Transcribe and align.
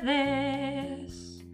tardes 0.00 1.44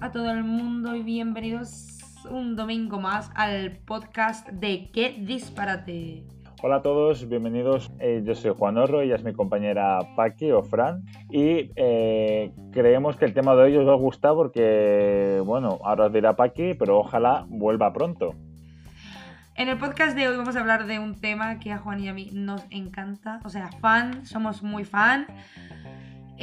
a 0.00 0.10
todo 0.10 0.30
el 0.32 0.42
mundo 0.42 0.96
y 0.96 1.04
bienvenidos 1.04 2.00
un 2.28 2.56
domingo 2.56 3.00
más 3.00 3.30
al 3.36 3.78
podcast 3.84 4.48
de 4.48 4.90
Qué 4.92 5.14
disparate. 5.20 6.24
Hola 6.62 6.76
a 6.76 6.82
todos, 6.82 7.28
bienvenidos. 7.28 7.92
Eh, 8.00 8.22
yo 8.24 8.34
soy 8.34 8.54
Juan 8.58 8.76
Orro, 8.76 9.02
ella 9.02 9.14
es 9.14 9.22
mi 9.22 9.32
compañera 9.32 10.00
Paqui 10.16 10.50
o 10.50 10.64
Fran. 10.64 11.04
Y 11.30 11.70
eh, 11.76 12.52
creemos 12.72 13.16
que 13.16 13.24
el 13.24 13.34
tema 13.34 13.54
de 13.54 13.62
hoy 13.62 13.76
os 13.76 13.86
va 13.86 13.92
a 13.92 13.96
gustar 13.96 14.34
porque, 14.34 15.40
bueno, 15.44 15.78
ahora 15.84 16.06
os 16.06 16.12
dirá 16.12 16.34
Paqui, 16.34 16.74
pero 16.74 16.98
ojalá 16.98 17.44
vuelva 17.48 17.92
pronto. 17.92 18.34
En 19.54 19.68
el 19.68 19.78
podcast 19.78 20.16
de 20.16 20.26
hoy 20.26 20.36
vamos 20.36 20.56
a 20.56 20.60
hablar 20.60 20.86
de 20.86 20.98
un 20.98 21.20
tema 21.20 21.60
que 21.60 21.70
a 21.70 21.78
Juan 21.78 22.00
y 22.00 22.08
a 22.08 22.14
mí 22.14 22.30
nos 22.32 22.64
encanta. 22.70 23.38
O 23.44 23.48
sea, 23.48 23.70
fan, 23.80 24.24
somos 24.24 24.62
muy 24.62 24.84
fan. 24.84 25.26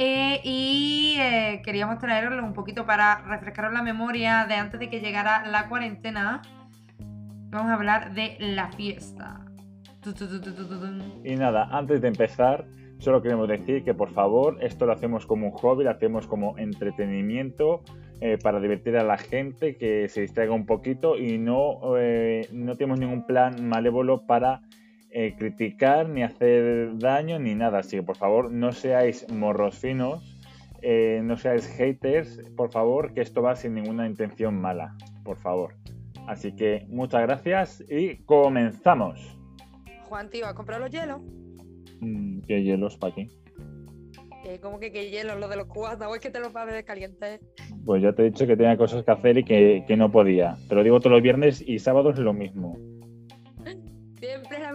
Eh, 0.02 0.40
y 0.44 1.16
eh, 1.20 1.60
queríamos 1.62 1.98
traeroslo 1.98 2.42
un 2.42 2.54
poquito 2.54 2.86
para 2.86 3.20
refrescaros 3.26 3.70
la 3.74 3.82
memoria 3.82 4.46
de 4.48 4.54
antes 4.54 4.80
de 4.80 4.88
que 4.88 5.00
llegara 5.00 5.46
la 5.46 5.68
cuarentena. 5.68 6.40
Vamos 7.50 7.70
a 7.70 7.74
hablar 7.74 8.14
de 8.14 8.38
la 8.40 8.72
fiesta. 8.72 9.44
Y 11.22 11.36
nada, 11.36 11.68
antes 11.70 12.00
de 12.00 12.08
empezar, 12.08 12.64
solo 12.96 13.20
queremos 13.20 13.46
decir 13.46 13.84
que 13.84 13.92
por 13.92 14.10
favor, 14.10 14.56
esto 14.62 14.86
lo 14.86 14.92
hacemos 14.92 15.26
como 15.26 15.48
un 15.48 15.52
hobby, 15.52 15.84
lo 15.84 15.90
hacemos 15.90 16.26
como 16.26 16.56
entretenimiento 16.56 17.82
eh, 18.22 18.38
para 18.42 18.58
divertir 18.58 18.96
a 18.96 19.04
la 19.04 19.18
gente, 19.18 19.76
que 19.76 20.08
se 20.08 20.22
distraiga 20.22 20.54
un 20.54 20.64
poquito 20.64 21.18
y 21.18 21.36
no, 21.36 21.78
no 22.52 22.76
tenemos 22.76 22.98
ningún 22.98 23.26
plan 23.26 23.68
malévolo 23.68 24.24
para 24.24 24.62
eh, 25.12 25.34
criticar 25.36 26.08
ni 26.08 26.22
hacer 26.22 26.98
daño 26.98 27.38
ni 27.38 27.54
nada. 27.54 27.78
Así 27.78 27.96
que 27.96 28.02
por 28.02 28.16
favor 28.16 28.50
no 28.50 28.72
seáis 28.72 29.26
morros 29.30 29.78
finos, 29.78 30.38
eh, 30.82 31.20
no 31.22 31.36
seáis 31.36 31.66
haters, 31.66 32.40
por 32.56 32.70
favor, 32.70 33.12
que 33.12 33.20
esto 33.20 33.42
va 33.42 33.56
sin 33.56 33.74
ninguna 33.74 34.06
intención 34.06 34.60
mala, 34.60 34.96
por 35.24 35.36
favor. 35.38 35.74
Así 36.26 36.52
que 36.52 36.86
muchas 36.88 37.22
gracias 37.22 37.84
y 37.88 38.16
comenzamos. 38.24 39.36
Juan, 40.08 40.30
tío, 40.30 40.46
¿has 40.46 40.54
comprado 40.54 40.82
los 40.82 40.90
hielos? 40.90 41.20
Mm, 42.00 42.40
¿Qué 42.42 42.62
hielos 42.62 42.96
para 42.96 43.12
aquí? 43.12 43.28
Eh, 44.44 44.58
¿Cómo 44.60 44.80
que 44.80 44.90
qué 44.90 45.10
hielos? 45.10 45.38
Lo 45.38 45.48
de 45.48 45.56
los 45.56 45.66
cubatas, 45.66 46.08
¿o 46.08 46.14
es 46.14 46.20
que 46.20 46.30
te 46.30 46.40
los 46.40 46.54
va 46.54 46.62
a 46.62 46.64
beber 46.64 46.84
calientes? 46.84 47.40
Pues 47.84 48.02
ya 48.02 48.12
te 48.12 48.22
he 48.22 48.30
dicho 48.30 48.46
que 48.46 48.56
tenía 48.56 48.76
cosas 48.76 49.04
que 49.04 49.10
hacer 49.10 49.38
y 49.38 49.44
que, 49.44 49.84
que 49.86 49.96
no 49.96 50.10
podía. 50.10 50.56
Te 50.68 50.74
lo 50.74 50.82
digo 50.82 50.98
todos 51.00 51.12
los 51.12 51.22
viernes 51.22 51.62
y 51.66 51.78
sábados 51.78 52.18
lo 52.18 52.32
mismo. 52.32 52.78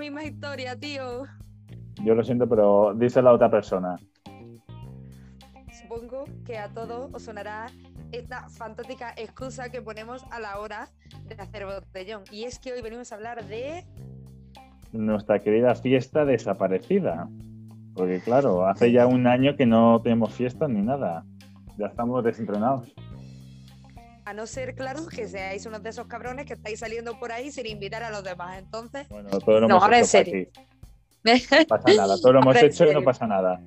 Siempre 0.05 0.21
es 0.21 0.21
la 0.21 0.21
misma 0.21 0.23
historia, 0.23 0.79
tío. 0.79 1.23
Yo 2.03 2.13
lo 2.13 2.23
siento, 2.23 2.47
pero 2.47 2.93
dice 2.93 3.23
la 3.23 3.33
otra 3.33 3.49
persona. 3.49 3.97
Supongo 5.81 6.25
que 6.45 6.59
a 6.59 6.69
todos 6.69 7.11
os 7.11 7.23
sonará 7.23 7.67
esta 8.11 8.47
fantástica 8.49 9.13
excusa 9.17 9.69
que 9.69 9.81
ponemos 9.81 10.23
a 10.31 10.39
la 10.39 10.59
hora 10.59 10.89
de 11.27 11.35
hacer 11.41 11.65
botellón. 11.65 12.23
Y 12.31 12.43
es 12.43 12.59
que 12.59 12.73
hoy 12.73 12.83
venimos 12.83 13.11
a 13.11 13.15
hablar 13.15 13.43
de... 13.45 13.83
Nuestra 14.91 15.39
querida 15.39 15.73
fiesta 15.73 16.23
desaparecida. 16.23 17.27
Porque 17.95 18.19
claro, 18.19 18.67
hace 18.67 18.91
ya 18.91 19.07
un 19.07 19.25
año 19.25 19.55
que 19.55 19.65
no 19.65 20.01
tenemos 20.03 20.33
fiesta 20.33 20.67
ni 20.67 20.81
nada. 20.83 21.25
Ya 21.77 21.87
estamos 21.87 22.23
desentrenados. 22.23 22.93
A 24.25 24.33
no 24.33 24.47
ser, 24.47 24.73
claro, 24.75 25.05
que 25.07 25.27
seáis 25.27 25.65
uno 25.67 25.79
de 25.79 25.89
esos 25.89 26.07
cabrones 26.07 26.45
que 26.47 26.53
estáis 26.53 26.79
saliendo 26.79 27.19
por 27.19 27.31
ahí 27.31 27.51
sin 27.51 27.67
invitar 27.67 28.01
a 28.03 28.09
los 28.09 28.23
demás. 28.23 28.57
Entonces, 28.57 29.07
Bueno, 29.09 29.29
todo 29.39 29.59
lo 29.61 29.67
No, 29.67 29.75
hemos 29.75 29.83
ahora 29.83 29.97
en 29.97 30.03
hecho 30.03 30.09
serio. 30.11 30.47
No 31.23 31.31
pasa 31.67 31.93
nada, 31.95 32.17
todo 32.17 32.33
lo 32.33 32.39
hemos 32.39 32.55
Ahora 32.55 32.67
hecho 32.67 32.85
y 32.89 32.93
no 32.93 33.01
pasa 33.03 33.27
nada. 33.27 33.61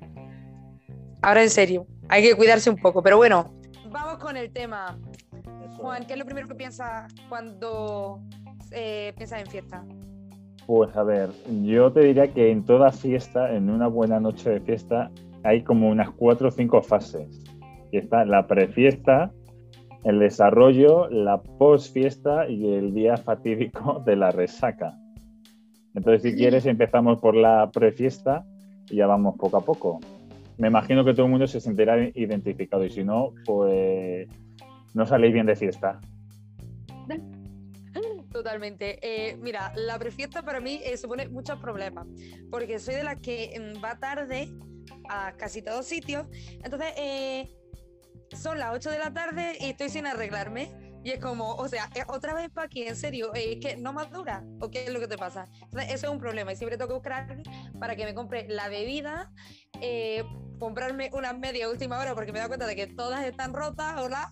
ahora 1.21 1.43
en 1.43 1.49
serio, 1.49 1.85
hay 2.09 2.23
que 2.23 2.35
cuidarse 2.35 2.69
un 2.69 2.75
poco. 2.77 3.01
Pero 3.01 3.17
bueno, 3.17 3.53
vamos 3.89 4.17
con 4.17 4.35
el 4.37 4.51
tema. 4.51 4.97
Juan, 5.77 6.05
¿qué 6.05 6.13
es 6.13 6.19
lo 6.19 6.25
primero 6.25 6.47
que 6.47 6.55
piensas 6.55 7.11
cuando 7.29 8.19
eh, 8.71 9.13
piensas 9.15 9.41
en 9.41 9.47
fiesta? 9.47 9.83
Pues 10.67 10.93
a 10.95 11.03
ver, 11.03 11.29
yo 11.63 11.91
te 11.91 12.01
diría 12.01 12.27
que 12.33 12.51
en 12.51 12.63
toda 12.65 12.91
fiesta, 12.91 13.53
en 13.55 13.69
una 13.69 13.87
buena 13.87 14.19
noche 14.19 14.49
de 14.49 14.59
fiesta, 14.61 15.09
hay 15.43 15.63
como 15.63 15.89
unas 15.89 16.11
cuatro 16.11 16.49
o 16.49 16.51
cinco 16.51 16.81
fases. 16.81 17.43
Y 17.91 17.97
está 17.97 18.23
la 18.25 18.45
prefiesta, 18.45 19.31
el 20.03 20.19
desarrollo, 20.19 21.09
la 21.09 21.41
posfiesta 21.41 22.47
y 22.47 22.73
el 22.73 22.93
día 22.93 23.17
fatídico 23.17 24.01
de 24.05 24.15
la 24.15 24.31
resaca. 24.31 24.97
Entonces, 25.95 26.21
si 26.21 26.37
quieres, 26.37 26.65
empezamos 26.65 27.19
por 27.19 27.35
la 27.35 27.69
prefiesta 27.71 28.45
y 28.89 28.97
ya 28.97 29.07
vamos 29.07 29.35
poco 29.37 29.57
a 29.57 29.61
poco. 29.61 29.99
Me 30.57 30.67
imagino 30.67 31.03
que 31.03 31.13
todo 31.13 31.25
el 31.25 31.31
mundo 31.31 31.47
se 31.47 31.59
sentirá 31.59 31.97
identificado 32.13 32.85
y 32.85 32.89
si 32.89 33.03
no, 33.03 33.33
pues 33.45 34.27
no 34.93 35.05
saléis 35.05 35.33
bien 35.33 35.45
de 35.45 35.55
fiesta. 35.55 35.99
Totalmente. 38.31 38.99
Eh, 39.01 39.37
mira, 39.37 39.73
la 39.75 39.97
prefiesta 39.97 40.43
para 40.43 40.59
mí 40.59 40.81
eh, 40.83 40.97
supone 40.97 41.27
muchos 41.29 41.59
problemas, 41.59 42.07
porque 42.51 42.77
soy 42.79 42.95
de 42.95 43.03
las 43.03 43.19
que 43.19 43.59
mm, 43.59 43.83
va 43.83 43.99
tarde 43.99 44.49
a 45.09 45.33
casi 45.37 45.61
todos 45.61 45.85
sitios. 45.85 46.27
Entonces, 46.63 46.93
eh, 46.97 47.49
son 48.33 48.59
las 48.59 48.73
8 48.73 48.91
de 48.91 48.99
la 48.99 49.13
tarde 49.13 49.57
y 49.59 49.65
estoy 49.65 49.89
sin 49.89 50.05
arreglarme. 50.05 50.71
Y 51.03 51.11
es 51.11 51.19
como, 51.19 51.55
o 51.55 51.67
sea, 51.67 51.89
eh, 51.95 52.03
otra 52.07 52.33
vez 52.33 52.49
para 52.49 52.65
aquí, 52.65 52.83
en 52.83 52.95
serio, 52.95 53.33
eh, 53.33 53.53
¿es 53.53 53.65
que 53.65 53.77
no 53.77 53.93
madura? 53.93 54.43
¿O 54.59 54.69
qué 54.69 54.83
es 54.83 54.93
lo 54.93 54.99
que 54.99 55.07
te 55.07 55.17
pasa? 55.17 55.47
Entonces, 55.63 55.93
eso 55.93 56.07
es 56.07 56.11
un 56.11 56.19
problema. 56.19 56.51
Y 56.51 56.57
siempre 56.57 56.77
tengo 56.77 56.89
que 56.89 56.95
buscar 56.95 57.37
para 57.79 57.95
que 57.95 58.05
me 58.05 58.13
compre 58.13 58.47
la 58.49 58.67
bebida, 58.67 59.31
eh, 59.81 60.23
comprarme 60.59 61.09
unas 61.13 61.37
media 61.39 61.69
última 61.69 61.99
hora 61.99 62.15
porque 62.15 62.33
me 62.33 62.39
dado 62.39 62.49
cuenta 62.49 62.67
de 62.67 62.75
que 62.75 62.87
todas 62.87 63.23
están 63.25 63.53
rotas, 63.53 63.97
hola, 63.97 64.29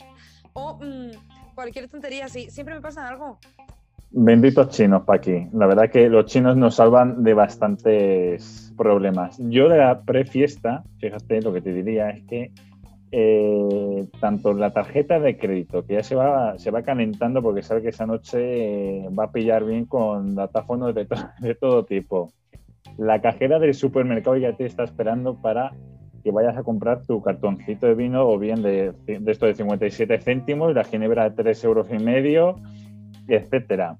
o 0.53 0.77
mm, 0.77 1.55
cualquier 1.55 1.87
tontería 1.87 2.25
así. 2.25 2.49
Siempre 2.49 2.75
me 2.75 2.81
pasa 2.81 3.07
algo. 3.07 3.39
Benditos 4.09 4.69
chinos, 4.69 5.03
Paqui. 5.03 5.47
La 5.53 5.67
verdad 5.67 5.89
que 5.89 6.09
los 6.09 6.25
chinos 6.25 6.55
nos 6.55 6.75
salvan 6.75 7.23
de 7.23 7.33
bastantes 7.33 8.73
problemas. 8.77 9.37
Yo 9.37 9.67
de 9.69 9.77
la 9.77 10.01
prefiesta, 10.01 10.83
fíjate, 10.99 11.41
lo 11.41 11.53
que 11.53 11.61
te 11.61 11.73
diría 11.73 12.09
es 12.09 12.23
que 12.25 12.51
eh, 13.11 14.05
tanto 14.19 14.53
la 14.53 14.71
tarjeta 14.71 15.19
de 15.19 15.37
crédito, 15.37 15.85
que 15.85 15.93
ya 15.95 16.03
se 16.03 16.15
va, 16.15 16.57
se 16.57 16.71
va 16.71 16.81
calentando 16.83 17.41
porque 17.41 17.61
sabe 17.63 17.81
que 17.81 17.89
esa 17.89 18.05
noche 18.05 19.05
eh, 19.05 19.09
va 19.17 19.25
a 19.25 19.31
pillar 19.31 19.63
bien 19.65 19.85
con 19.85 20.35
datáfonos 20.35 20.93
de, 20.93 21.05
to- 21.05 21.15
de 21.39 21.55
todo 21.55 21.85
tipo. 21.85 22.31
La 22.97 23.21
cajera 23.21 23.59
del 23.59 23.73
supermercado 23.73 24.37
ya 24.37 24.53
te 24.53 24.65
está 24.65 24.83
esperando 24.83 25.35
para 25.41 25.71
que 26.23 26.31
vayas 26.31 26.57
a 26.57 26.63
comprar 26.63 27.03
tu 27.05 27.21
cartoncito 27.21 27.85
de 27.85 27.95
vino 27.95 28.27
o 28.27 28.37
bien 28.37 28.61
de, 28.61 28.91
de 29.05 29.31
esto 29.31 29.45
de 29.45 29.53
57 29.55 30.17
céntimos, 30.19 30.73
la 30.73 30.83
ginebra 30.83 31.29
de 31.29 31.35
3 31.35 31.63
euros 31.63 31.87
y 31.91 32.03
medio, 32.03 32.55
etcétera. 33.27 33.95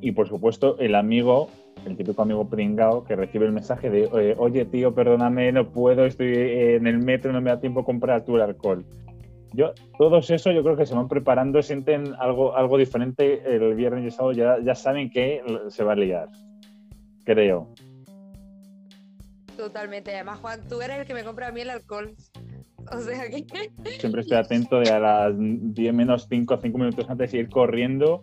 Y 0.00 0.12
por 0.12 0.28
supuesto, 0.28 0.78
el 0.78 0.94
amigo, 0.94 1.48
el 1.86 1.96
típico 1.96 2.22
amigo 2.22 2.48
pringao 2.48 3.04
que 3.04 3.16
recibe 3.16 3.46
el 3.46 3.52
mensaje 3.52 3.90
de 3.90 4.04
eh, 4.04 4.34
oye 4.38 4.64
tío, 4.64 4.94
perdóname, 4.94 5.52
no 5.52 5.70
puedo, 5.70 6.04
estoy 6.04 6.34
en 6.34 6.86
el 6.86 6.98
metro, 6.98 7.32
no 7.32 7.40
me 7.40 7.50
da 7.50 7.60
tiempo 7.60 7.80
a 7.80 7.84
comprar 7.84 8.24
tu 8.24 8.36
alcohol. 8.36 8.84
Yo, 9.54 9.72
todos 9.96 10.30
eso 10.30 10.52
yo 10.52 10.62
creo 10.62 10.76
que 10.76 10.84
se 10.84 10.94
van 10.94 11.08
preparando, 11.08 11.62
sienten 11.62 12.14
algo, 12.18 12.54
algo 12.56 12.76
diferente 12.76 13.42
el 13.46 13.74
viernes 13.74 14.02
y 14.02 14.06
el 14.06 14.12
sábado, 14.12 14.32
ya, 14.32 14.58
ya 14.62 14.74
saben 14.74 15.10
que 15.10 15.42
se 15.68 15.84
va 15.84 15.92
a 15.92 15.96
liar. 15.96 16.28
Creo. 17.24 17.68
Totalmente. 19.58 20.14
Además, 20.14 20.38
Juan, 20.38 20.60
tú 20.68 20.80
eres 20.80 21.00
el 21.00 21.06
que 21.06 21.14
me 21.14 21.24
compra 21.24 21.48
a 21.48 21.52
mí 21.52 21.60
el 21.60 21.70
alcohol. 21.70 22.14
O 22.90 23.00
sea 23.00 23.28
que. 23.28 23.44
Siempre 23.98 24.22
estoy 24.22 24.38
atento 24.38 24.80
de 24.80 24.88
a 24.88 24.98
las 24.98 25.34
10 25.36 25.92
menos 25.92 26.26
5, 26.26 26.58
5 26.62 26.78
minutos 26.78 27.04
antes 27.10 27.32
de 27.32 27.40
ir 27.40 27.50
corriendo. 27.50 28.22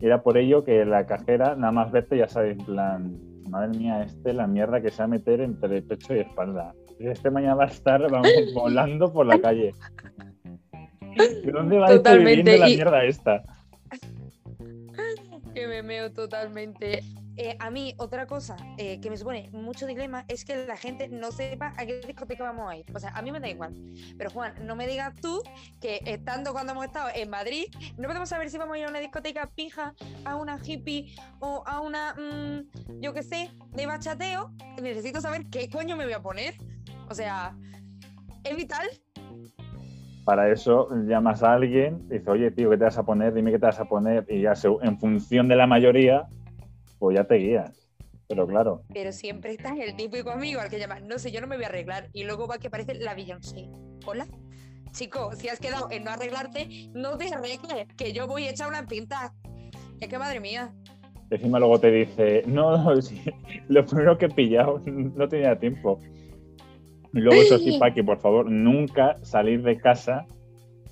Era 0.00 0.22
por 0.22 0.38
ello 0.38 0.64
que 0.64 0.84
la 0.84 1.06
cajera, 1.06 1.56
nada 1.56 1.72
más 1.72 1.90
verte, 1.90 2.16
ya 2.16 2.28
sabes, 2.28 2.58
en 2.58 2.64
plan, 2.64 3.18
madre 3.48 3.76
mía, 3.76 4.02
este 4.02 4.32
la 4.32 4.46
mierda 4.46 4.80
que 4.80 4.90
se 4.90 4.98
va 4.98 5.04
a 5.04 5.08
meter 5.08 5.40
entre 5.40 5.82
pecho 5.82 6.14
y 6.14 6.20
espalda. 6.20 6.74
Este 6.98 7.30
mañana 7.30 7.54
va 7.54 7.64
a 7.64 7.68
estar 7.68 8.00
vamos, 8.10 8.28
volando 8.54 9.12
por 9.12 9.26
la 9.26 9.40
calle. 9.40 9.72
¿De 11.16 11.50
dónde 11.50 11.78
va 11.78 11.88
a 11.88 11.94
estar 11.94 12.18
viviendo 12.18 12.56
la 12.56 12.66
mierda 12.66 13.04
esta? 13.04 13.42
que 15.54 15.66
me 15.66 15.82
meo 15.82 16.12
totalmente. 16.12 17.02
Eh, 17.40 17.56
a 17.60 17.70
mí, 17.70 17.94
otra 17.98 18.26
cosa 18.26 18.56
eh, 18.78 19.00
que 19.00 19.10
me 19.10 19.16
supone 19.16 19.48
mucho 19.52 19.86
dilema 19.86 20.24
es 20.26 20.44
que 20.44 20.66
la 20.66 20.76
gente 20.76 21.08
no 21.08 21.30
sepa 21.30 21.72
a 21.76 21.86
qué 21.86 22.00
discoteca 22.00 22.42
vamos 22.42 22.68
a 22.68 22.76
ir. 22.76 22.84
O 22.92 22.98
sea, 22.98 23.10
a 23.10 23.22
mí 23.22 23.30
me 23.30 23.38
da 23.38 23.48
igual. 23.48 23.76
Pero 24.18 24.28
Juan, 24.30 24.54
no 24.66 24.74
me 24.74 24.88
digas 24.88 25.14
tú 25.22 25.40
que 25.80 26.00
estando 26.04 26.52
cuando 26.52 26.72
hemos 26.72 26.86
estado 26.86 27.10
en 27.14 27.30
Madrid, 27.30 27.66
no 27.96 28.08
podemos 28.08 28.28
saber 28.28 28.50
si 28.50 28.58
vamos 28.58 28.74
a 28.74 28.78
ir 28.80 28.86
a 28.86 28.88
una 28.88 28.98
discoteca 28.98 29.48
pija, 29.54 29.94
a 30.24 30.34
una 30.34 30.58
hippie 30.60 31.14
o 31.38 31.62
a 31.64 31.80
una, 31.80 32.14
mm, 32.14 33.00
yo 33.00 33.14
qué 33.14 33.22
sé, 33.22 33.50
de 33.70 33.86
bachateo. 33.86 34.50
Necesito 34.82 35.20
saber 35.20 35.46
qué 35.46 35.70
coño 35.70 35.96
me 35.96 36.06
voy 36.06 36.14
a 36.14 36.20
poner. 36.20 36.54
O 37.08 37.14
sea, 37.14 37.56
es 38.42 38.56
vital. 38.56 38.88
Para 40.24 40.50
eso 40.50 40.88
llamas 41.06 41.44
a 41.44 41.54
alguien, 41.54 42.08
dices, 42.08 42.26
oye, 42.26 42.50
tío, 42.50 42.68
¿qué 42.70 42.78
te 42.78 42.84
vas 42.84 42.98
a 42.98 43.04
poner? 43.04 43.32
Dime 43.32 43.52
qué 43.52 43.60
te 43.60 43.66
vas 43.66 43.78
a 43.78 43.84
poner. 43.84 44.26
Y 44.28 44.42
ya 44.42 44.54
en 44.82 44.98
función 44.98 45.46
de 45.46 45.54
la 45.54 45.68
mayoría, 45.68 46.26
pues 46.98 47.16
ya 47.16 47.24
te 47.24 47.36
guías. 47.36 47.88
Pero 48.28 48.46
claro, 48.46 48.82
Pero 48.92 49.10
siempre 49.10 49.52
estás 49.52 49.78
el 49.78 49.96
típico 49.96 50.30
amigo 50.30 50.60
al 50.60 50.68
que 50.68 50.78
llamas, 50.78 51.02
no 51.02 51.18
sé, 51.18 51.30
yo 51.30 51.40
no 51.40 51.46
me 51.46 51.56
voy 51.56 51.64
a 51.64 51.68
arreglar. 51.68 52.10
Y 52.12 52.24
luego 52.24 52.46
va 52.46 52.58
que 52.58 52.66
aparece 52.66 52.94
la 52.94 53.14
Beyoncé. 53.14 53.70
Hola. 54.06 54.26
chico, 54.92 55.32
si 55.32 55.48
has 55.48 55.60
quedado 55.60 55.88
en 55.90 56.04
no 56.04 56.10
arreglarte, 56.10 56.90
no 56.92 57.16
te 57.16 57.32
arregles, 57.32 57.86
que 57.96 58.12
yo 58.12 58.26
voy 58.26 58.44
a 58.44 58.50
echar 58.50 58.68
una 58.68 58.86
pinta. 58.86 59.32
Es 60.00 60.08
que 60.08 60.18
madre 60.18 60.40
mía. 60.40 60.74
Encima 61.30 61.58
luego 61.58 61.78
te 61.78 61.90
dice, 61.90 62.42
no, 62.46 62.94
lo 63.68 63.86
primero 63.86 64.18
que 64.18 64.26
he 64.26 64.30
pillado, 64.30 64.82
no 64.86 65.28
tenía 65.28 65.58
tiempo. 65.58 65.98
Y 67.14 67.20
luego 67.20 67.40
eso 67.40 67.58
sí, 67.58 67.76
Paqui, 67.80 68.02
por 68.02 68.18
favor, 68.18 68.50
nunca 68.50 69.16
salir 69.22 69.62
de 69.62 69.78
casa 69.78 70.26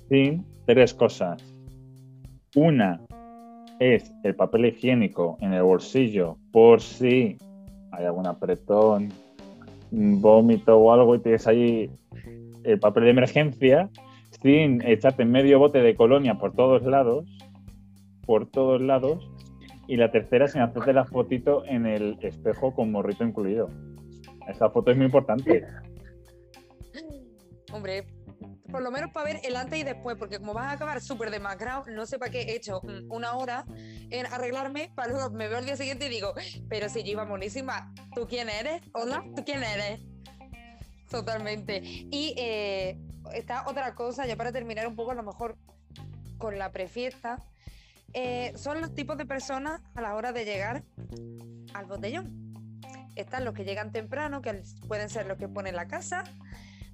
sin 0.09 0.45
tres 0.65 0.93
cosas. 0.93 1.43
Una 2.55 2.99
es 3.79 4.13
el 4.23 4.35
papel 4.35 4.65
higiénico 4.65 5.37
en 5.41 5.53
el 5.53 5.63
bolsillo 5.63 6.37
por 6.51 6.81
si 6.81 7.37
hay 7.91 8.05
algún 8.05 8.27
apretón, 8.27 9.09
vómito 9.91 10.77
o 10.77 10.91
algo 10.91 11.15
y 11.15 11.19
tienes 11.19 11.47
ahí 11.47 11.89
el 12.63 12.79
papel 12.79 13.05
de 13.05 13.09
emergencia 13.11 13.89
sin 14.41 14.81
echarte 14.85 15.25
medio 15.25 15.59
bote 15.59 15.81
de 15.81 15.95
colonia 15.95 16.35
por 16.35 16.53
todos 16.53 16.83
lados, 16.83 17.25
por 18.25 18.47
todos 18.47 18.81
lados. 18.81 19.31
Y 19.89 19.95
la 19.95 20.11
tercera 20.11 20.49
sin 20.49 20.61
hacerte 20.61 20.91
la 20.91 21.05
fotito 21.05 21.63
en 21.65 21.85
el 21.85 22.17
espejo 22.21 22.75
con 22.75 22.91
morrito 22.91 23.23
incluido. 23.23 23.69
Esa 24.49 24.69
foto 24.69 24.91
es 24.91 24.97
muy 24.97 25.05
importante. 25.05 25.63
Hombre, 27.71 28.05
por 28.77 28.83
lo 28.83 28.91
menos 28.91 29.09
para 29.11 29.25
ver 29.25 29.41
el 29.43 29.55
antes 29.55 29.79
y 29.79 29.83
después, 29.83 30.17
porque 30.19 30.37
como 30.37 30.53
vas 30.53 30.65
a 30.65 30.71
acabar 30.73 31.01
súper 31.01 31.31
demacrado, 31.31 31.85
no 31.87 32.05
sé 32.05 32.19
para 32.19 32.29
qué 32.29 32.41
he 32.41 32.55
hecho 32.55 32.79
mm, 32.83 33.11
una 33.11 33.33
hora 33.33 33.65
en 34.11 34.27
arreglarme, 34.27 34.91
para 34.93 35.11
luego 35.11 35.31
me 35.31 35.47
veo 35.47 35.57
al 35.57 35.65
día 35.65 35.75
siguiente 35.75 36.05
y 36.05 36.09
digo, 36.09 36.35
pero 36.69 36.87
si 36.87 37.01
yo 37.01 37.13
iba 37.13 37.25
monísima, 37.25 37.91
¿tú 38.13 38.27
quién 38.27 38.49
eres? 38.49 38.83
Hola, 38.93 39.25
¿tú 39.35 39.43
quién 39.43 39.63
eres? 39.63 40.05
Totalmente. 41.09 41.81
Y 41.83 42.35
eh, 42.37 42.99
está 43.33 43.67
otra 43.67 43.95
cosa, 43.95 44.27
ya 44.27 44.35
para 44.35 44.51
terminar 44.51 44.85
un 44.85 44.95
poco 44.95 45.09
a 45.09 45.15
lo 45.15 45.23
mejor 45.23 45.57
con 46.37 46.59
la 46.59 46.71
prefiesta, 46.71 47.43
eh, 48.13 48.53
son 48.55 48.79
los 48.79 48.93
tipos 48.93 49.17
de 49.17 49.25
personas 49.25 49.81
a 49.95 50.01
la 50.01 50.13
hora 50.13 50.33
de 50.33 50.45
llegar 50.45 50.83
al 51.73 51.87
botellón. 51.87 52.53
Están 53.15 53.43
los 53.43 53.55
que 53.55 53.63
llegan 53.63 53.91
temprano, 53.91 54.43
que 54.43 54.61
pueden 54.87 55.09
ser 55.09 55.25
los 55.25 55.39
que 55.39 55.47
ponen 55.47 55.75
la 55.75 55.87
casa, 55.87 56.23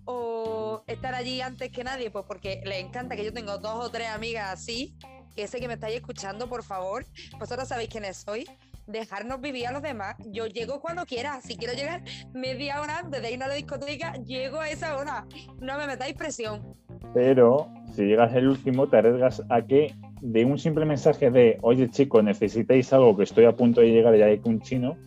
o 0.06 0.84
estar 0.88 1.14
allí 1.14 1.42
antes 1.42 1.72
que 1.72 1.84
nadie, 1.84 2.12
pues 2.12 2.26
porque 2.28 2.62
les 2.66 2.84
encanta 2.84 3.16
que 3.16 3.26
yo 3.26 3.34
tengo 3.34 3.58
dos 3.58 3.86
o 3.86 3.90
tres 3.90 4.10
amigas 4.10 4.52
así, 4.52 4.96
que 5.36 5.48
sé 5.48 5.60
que 5.60 5.68
me 5.68 5.76
estáis 5.76 5.96
escuchando, 5.96 6.48
por 6.48 6.64
favor, 6.64 7.06
vosotros 7.40 7.68
sabéis 7.68 7.90
quiénes 7.90 8.18
soy, 8.18 8.46
dejarnos 8.88 9.42
vivir 9.42 9.68
a 9.68 9.72
los 9.72 9.82
demás. 9.82 10.16
Yo 10.26 10.48
llego 10.48 10.82
cuando 10.82 11.06
quiera, 11.06 11.42
si 11.42 11.56
quiero 11.56 11.74
llegar 11.74 12.04
media 12.34 12.82
hora 12.82 13.00
antes 13.00 13.22
de 13.22 13.34
a 13.34 13.48
la 13.48 13.54
discoteca, 13.54 14.14
llego 14.24 14.60
a 14.60 14.70
esa 14.70 14.98
hora, 14.98 15.26
no 15.60 15.78
me 15.78 15.88
metáis 15.88 16.16
presión. 16.16 16.76
Pero 17.14 17.70
si 17.94 18.04
llegas 18.04 18.34
el 18.36 18.48
último, 18.48 18.88
te 18.88 18.98
arriesgas 18.98 19.44
a 19.50 19.62
que 19.62 19.94
de 20.22 20.46
un 20.46 20.58
simple 20.58 20.86
mensaje 20.86 21.32
de, 21.32 21.58
oye 21.62 21.90
chicos, 21.90 22.24
necesitáis 22.24 22.92
algo 22.94 23.16
que 23.16 23.24
estoy 23.24 23.46
a 23.46 23.56
punto 23.56 23.82
de 23.82 23.90
llegar, 23.90 24.16
ya 24.16 24.26
hay 24.26 24.42
un 24.46 24.62
chino, 24.62 24.98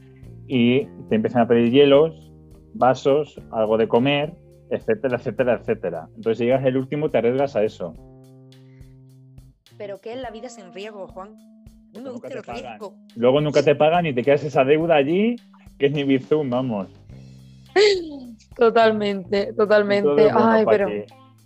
y 0.46 0.86
te 1.08 1.16
empiezan 1.16 1.42
a 1.42 1.48
pedir 1.48 1.72
hielos, 1.72 2.32
vasos, 2.74 3.40
algo 3.50 3.78
de 3.78 3.88
comer, 3.88 4.34
etcétera, 4.70 5.16
etcétera, 5.16 5.54
etcétera. 5.60 6.08
Entonces, 6.16 6.38
si 6.38 6.44
llegas 6.44 6.64
el 6.64 6.76
último, 6.76 7.10
te 7.10 7.18
arriesgas 7.18 7.56
a 7.56 7.62
eso. 7.62 7.94
Pero 9.78 9.98
¿qué 9.98 10.14
es 10.14 10.20
la 10.20 10.30
vida 10.30 10.48
sin 10.48 10.72
riesgo, 10.72 11.06
Juan? 11.08 11.36
No 11.94 12.02
me 12.02 12.10
gusta 12.10 12.28
el 12.28 12.42
riesgo. 12.42 12.94
Luego 13.14 13.40
nunca 13.40 13.62
te 13.62 13.74
pagan 13.74 14.06
y 14.06 14.14
te 14.14 14.22
quedas 14.22 14.44
esa 14.44 14.64
deuda 14.64 14.96
allí, 14.96 15.36
que 15.78 15.86
es 15.86 15.92
ni 15.92 16.04
bizum, 16.04 16.50
vamos. 16.50 16.88
Totalmente, 18.56 19.52
totalmente. 19.52 20.30
Ay, 20.32 20.64
pero... 20.66 20.88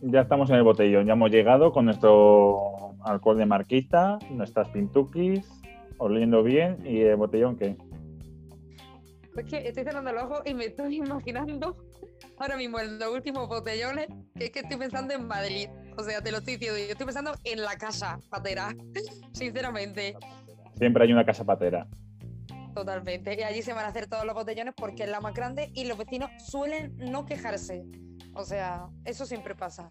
Ya 0.03 0.23
estamos 0.23 0.49
en 0.49 0.57
el 0.57 0.63
botellón, 0.63 1.05
ya 1.07 1.13
hemos 1.13 1.31
llegado 1.31 1.73
con 1.73 1.85
nuestro 1.85 2.95
alcohol 3.05 3.37
de 3.37 3.45
marquita, 3.45 4.19
nuestras 4.31 4.71
pintuquis, 4.71 5.47
oliendo 5.99 6.43
bien, 6.43 6.79
y 6.87 7.01
el 7.01 7.17
botellón, 7.17 7.59
¿qué? 7.59 7.77
Es 9.37 9.45
que 9.45 9.69
estoy 9.69 9.85
cerrando 9.85 10.09
el 10.09 10.17
ojo 10.17 10.41
y 10.47 10.55
me 10.55 10.65
estoy 10.65 10.97
imaginando 10.97 11.77
ahora 12.41 12.57
mismo 12.57 12.81
en 12.81 12.99
los 12.99 13.13
últimos 13.13 13.49
botellones, 13.49 14.09
que 14.35 14.47
es 14.47 14.51
que 14.51 14.61
estoy 14.61 14.79
pensando 14.79 15.15
en 15.15 15.27
Madrid. 15.27 15.69
O 15.97 16.03
sea, 16.03 16.23
te 16.23 16.31
lo 16.31 16.39
estoy 16.39 16.55
diciendo, 16.55 16.79
yo 16.79 16.93
estoy 16.93 17.07
pensando 17.07 17.33
en 17.45 17.63
la 17.63 17.77
casa 17.77 18.19
patera, 18.31 18.75
sinceramente. 19.33 20.17
Siempre 20.77 21.05
hay 21.05 21.13
una 21.13 21.25
casa 21.25 21.45
patera. 21.45 21.87
Totalmente. 22.75 23.37
Y 23.39 23.43
allí 23.43 23.63
se 23.63 23.73
van 23.73 23.85
a 23.85 23.89
hacer 23.89 24.07
todos 24.07 24.25
los 24.25 24.35
botellones 24.35 24.75
porque 24.77 25.03
es 25.03 25.11
la 25.11 25.21
más 25.21 25.35
grande 25.35 25.71
y 25.75 25.85
los 25.85 25.99
vecinos 25.99 26.31
suelen 26.39 26.97
no 26.97 27.27
quejarse. 27.27 27.85
O 28.33 28.45
sea, 28.45 28.87
eso 29.05 29.27
siempre 29.27 29.55
pasa. 29.55 29.89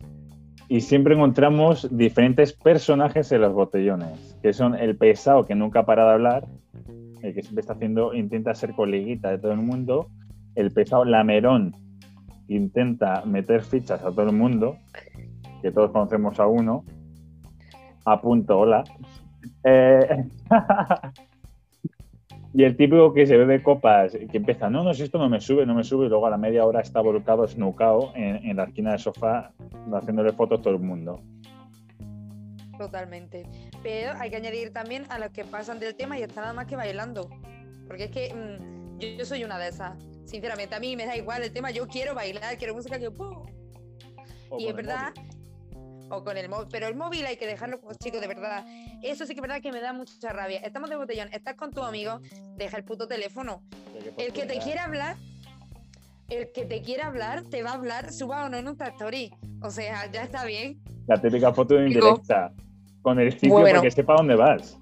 Y 0.69 0.81
siempre 0.81 1.15
encontramos 1.15 1.87
diferentes 1.91 2.53
personajes 2.53 3.31
en 3.31 3.41
los 3.41 3.53
botellones, 3.53 4.37
que 4.41 4.53
son 4.53 4.75
el 4.75 4.95
pesado 4.95 5.45
que 5.45 5.55
nunca 5.55 5.85
para 5.85 6.05
de 6.05 6.11
hablar, 6.11 6.47
el 7.21 7.33
que 7.33 7.41
siempre 7.41 7.61
está 7.61 7.73
haciendo, 7.73 8.13
intenta 8.13 8.53
ser 8.53 8.73
coleguita 8.73 9.31
de 9.31 9.39
todo 9.39 9.51
el 9.51 9.59
mundo, 9.59 10.09
el 10.55 10.71
pesado 10.71 11.05
lamerón 11.05 11.75
intenta 12.49 13.23
meter 13.25 13.63
fichas 13.63 14.01
a 14.01 14.11
todo 14.11 14.23
el 14.23 14.35
mundo, 14.35 14.77
que 15.61 15.71
todos 15.71 15.91
conocemos 15.91 16.39
a 16.39 16.47
uno, 16.47 16.83
a 18.05 18.21
punto, 18.21 18.59
hola. 18.59 18.83
Eh, 19.63 20.25
y 22.53 22.63
el 22.63 22.75
típico 22.75 23.13
que 23.13 23.27
se 23.27 23.37
bebe 23.37 23.61
copas, 23.61 24.13
que 24.13 24.37
empieza, 24.37 24.69
no, 24.69 24.83
no, 24.83 24.93
si 24.93 25.03
esto 25.03 25.19
no 25.19 25.29
me 25.29 25.39
sube, 25.39 25.65
no 25.65 25.75
me 25.75 25.83
sube, 25.83 26.07
y 26.07 26.09
luego 26.09 26.25
a 26.25 26.31
la 26.31 26.37
media 26.37 26.65
hora 26.65 26.81
está 26.81 27.01
volcado, 27.01 27.47
snucado 27.47 28.11
en, 28.15 28.55
la 28.55 28.63
esquina 28.63 28.91
del 28.91 28.99
sofá, 28.99 29.51
haciéndole 29.93 30.33
fotos 30.33 30.59
a 30.59 30.63
todo 30.63 30.73
el 30.73 30.79
mundo. 30.79 31.21
Totalmente. 32.77 33.45
Pero 33.83 34.13
hay 34.17 34.29
que 34.29 34.37
añadir 34.37 34.71
también 34.71 35.03
a 35.09 35.19
los 35.19 35.29
que 35.29 35.43
pasan 35.43 35.79
del 35.79 35.95
tema 35.95 36.17
y 36.17 36.23
están 36.23 36.43
nada 36.43 36.53
más 36.53 36.65
que 36.65 36.77
bailando. 36.77 37.29
Porque 37.87 38.05
es 38.05 38.11
que 38.11 38.33
mm, 38.33 39.17
yo 39.17 39.25
soy 39.25 39.43
una 39.43 39.59
de 39.59 39.67
esas 39.67 39.97
Sinceramente, 40.29 40.75
a 40.75 40.79
mí 40.79 40.95
me 40.95 41.07
da 41.07 41.17
igual 41.17 41.41
el 41.41 41.51
tema, 41.51 41.71
yo 41.71 41.87
quiero 41.87 42.13
bailar, 42.13 42.55
quiero 42.59 42.75
música 42.75 42.99
que... 42.99 43.09
y 44.59 44.67
es 44.67 44.75
verdad... 44.75 45.11
O 46.11 46.23
con 46.23 46.37
el 46.37 46.49
móvil, 46.49 46.67
pero 46.71 46.87
el 46.87 46.95
móvil 46.95 47.23
hay 47.27 47.37
que 47.37 47.45
dejarlo, 47.45 47.79
pues, 47.81 47.99
chicos, 47.99 48.19
de 48.19 48.27
verdad. 48.27 48.65
Eso 49.03 49.27
sí 49.27 49.33
que 49.33 49.39
es 49.39 49.41
verdad 49.43 49.61
que 49.61 49.71
me 49.71 49.79
da 49.79 49.93
mucha 49.93 50.29
rabia. 50.29 50.59
Estamos 50.59 50.89
de 50.89 50.95
botellón, 50.95 51.29
estás 51.31 51.53
con 51.53 51.71
tu 51.71 51.83
amigo, 51.83 52.19
deja 52.55 52.77
el 52.77 52.83
puto 52.83 53.07
teléfono. 53.07 53.61
El 54.17 54.33
que 54.33 54.47
te 54.47 54.57
quiera 54.57 54.85
hablar, 54.85 55.17
el 56.29 56.51
que 56.51 56.65
te 56.65 56.81
quiera 56.81 57.07
hablar, 57.07 57.43
te 57.43 57.61
va 57.61 57.71
a 57.71 57.73
hablar, 57.73 58.11
suba 58.11 58.45
o 58.45 58.49
no 58.49 58.57
en 58.57 58.67
un 58.67 58.77
story. 58.81 59.31
O 59.61 59.69
sea, 59.69 60.11
ya 60.11 60.23
está 60.23 60.45
bien. 60.45 60.79
La 61.05 61.21
típica 61.21 61.53
foto 61.53 61.75
de 61.75 61.87
indirecta. 61.87 62.53
Con 63.03 63.19
el 63.19 63.31
sitio 63.31 63.61
para 63.61 63.81
que 63.81 63.91
sepa 63.91 64.15
dónde 64.15 64.35
vas. 64.35 64.79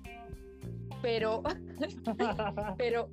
Pero, 1.01 1.43
pero, 2.77 3.09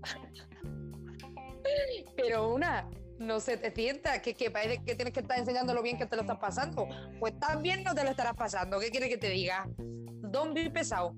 pero 2.16 2.54
una, 2.54 2.88
no 3.18 3.40
se 3.40 3.56
te 3.56 3.70
sienta, 3.70 4.20
que, 4.22 4.34
que 4.34 4.50
parece 4.50 4.82
que 4.84 4.94
tienes 4.94 5.12
que 5.12 5.20
estar 5.20 5.38
enseñando 5.38 5.74
lo 5.74 5.82
bien 5.82 5.98
que 5.98 6.06
te 6.06 6.16
lo 6.16 6.22
estás 6.22 6.38
pasando. 6.38 6.88
Pues 7.18 7.38
también 7.38 7.82
no 7.84 7.94
te 7.94 8.04
lo 8.04 8.10
estarás 8.10 8.34
pasando. 8.34 8.78
¿Qué 8.80 8.90
quiere 8.90 9.08
que 9.08 9.18
te 9.18 9.30
diga? 9.30 9.68
Don 9.78 10.54
be 10.54 10.70
pesado. 10.70 11.14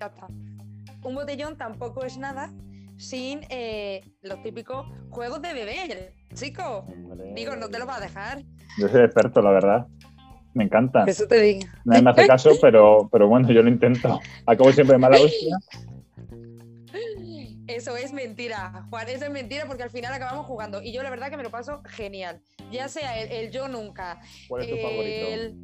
Ya 0.00 0.06
está. 0.06 0.26
Un 1.04 1.14
botellón 1.14 1.56
tampoco 1.56 2.04
es 2.04 2.18
nada 2.18 2.52
sin 2.96 3.40
eh, 3.48 4.02
los 4.22 4.42
típicos 4.42 4.86
juegos 5.10 5.40
de 5.40 5.54
bebé, 5.54 6.12
chico. 6.34 6.84
Digo, 7.34 7.56
no 7.56 7.68
te 7.68 7.78
lo 7.78 7.86
va 7.86 7.96
a 7.96 8.00
dejar. 8.00 8.42
Yo 8.78 8.88
soy 8.88 9.04
experto, 9.04 9.40
la 9.40 9.50
verdad. 9.50 9.86
Me 10.54 10.64
encanta. 10.64 11.04
Eso 11.06 11.26
te 11.26 11.40
digo. 11.40 11.68
Nadie 11.84 12.02
me 12.02 12.10
hace 12.10 12.26
caso, 12.26 12.50
pero, 12.60 13.08
pero 13.12 13.28
bueno, 13.28 13.50
yo 13.52 13.62
lo 13.62 13.68
intento. 13.68 14.20
Acabo 14.44 14.72
siempre 14.72 14.98
mala 14.98 15.18
hostia. 15.20 15.56
Eso 17.68 17.96
es 17.98 18.14
mentira, 18.14 18.86
Juan, 18.88 19.08
eso 19.10 19.26
es 19.26 19.30
mentira 19.30 19.66
porque 19.66 19.82
al 19.82 19.90
final 19.90 20.12
acabamos 20.14 20.46
jugando. 20.46 20.82
Y 20.82 20.90
yo 20.90 21.02
la 21.02 21.10
verdad 21.10 21.28
que 21.28 21.36
me 21.36 21.42
lo 21.42 21.50
paso 21.50 21.82
genial. 21.84 22.40
Ya 22.72 22.88
sea 22.88 23.20
el, 23.20 23.50
yo 23.50 23.68
nunca. 23.68 24.20
¿Cuál 24.48 24.62
es 24.64 24.70
tu 24.70 24.76
favorito? 24.78 25.56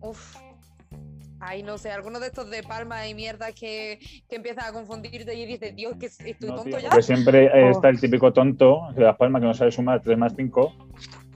Uf. 0.00 0.36
Ay, 1.40 1.62
no 1.64 1.76
sé, 1.76 1.90
alguno 1.90 2.20
de 2.20 2.28
estos 2.28 2.48
de 2.50 2.62
palma 2.62 3.06
y 3.06 3.14
mierda 3.14 3.52
que, 3.52 3.98
que 4.28 4.36
empiezan 4.36 4.64
a 4.64 4.72
confundirte 4.72 5.34
y 5.34 5.44
dices, 5.44 5.74
Dios, 5.74 5.96
que 5.98 6.06
estoy 6.06 6.34
tonto 6.34 6.78
ya. 6.78 6.88
Porque 6.88 7.02
siempre 7.02 7.50
oh. 7.64 7.70
está 7.72 7.88
el 7.88 8.00
típico 8.00 8.32
tonto 8.32 8.88
de 8.94 9.02
las 9.02 9.16
palmas 9.16 9.40
que 9.40 9.48
no 9.48 9.54
sabe 9.54 9.72
sumar 9.72 10.00
3 10.00 10.16
más 10.16 10.34
5 10.36 10.72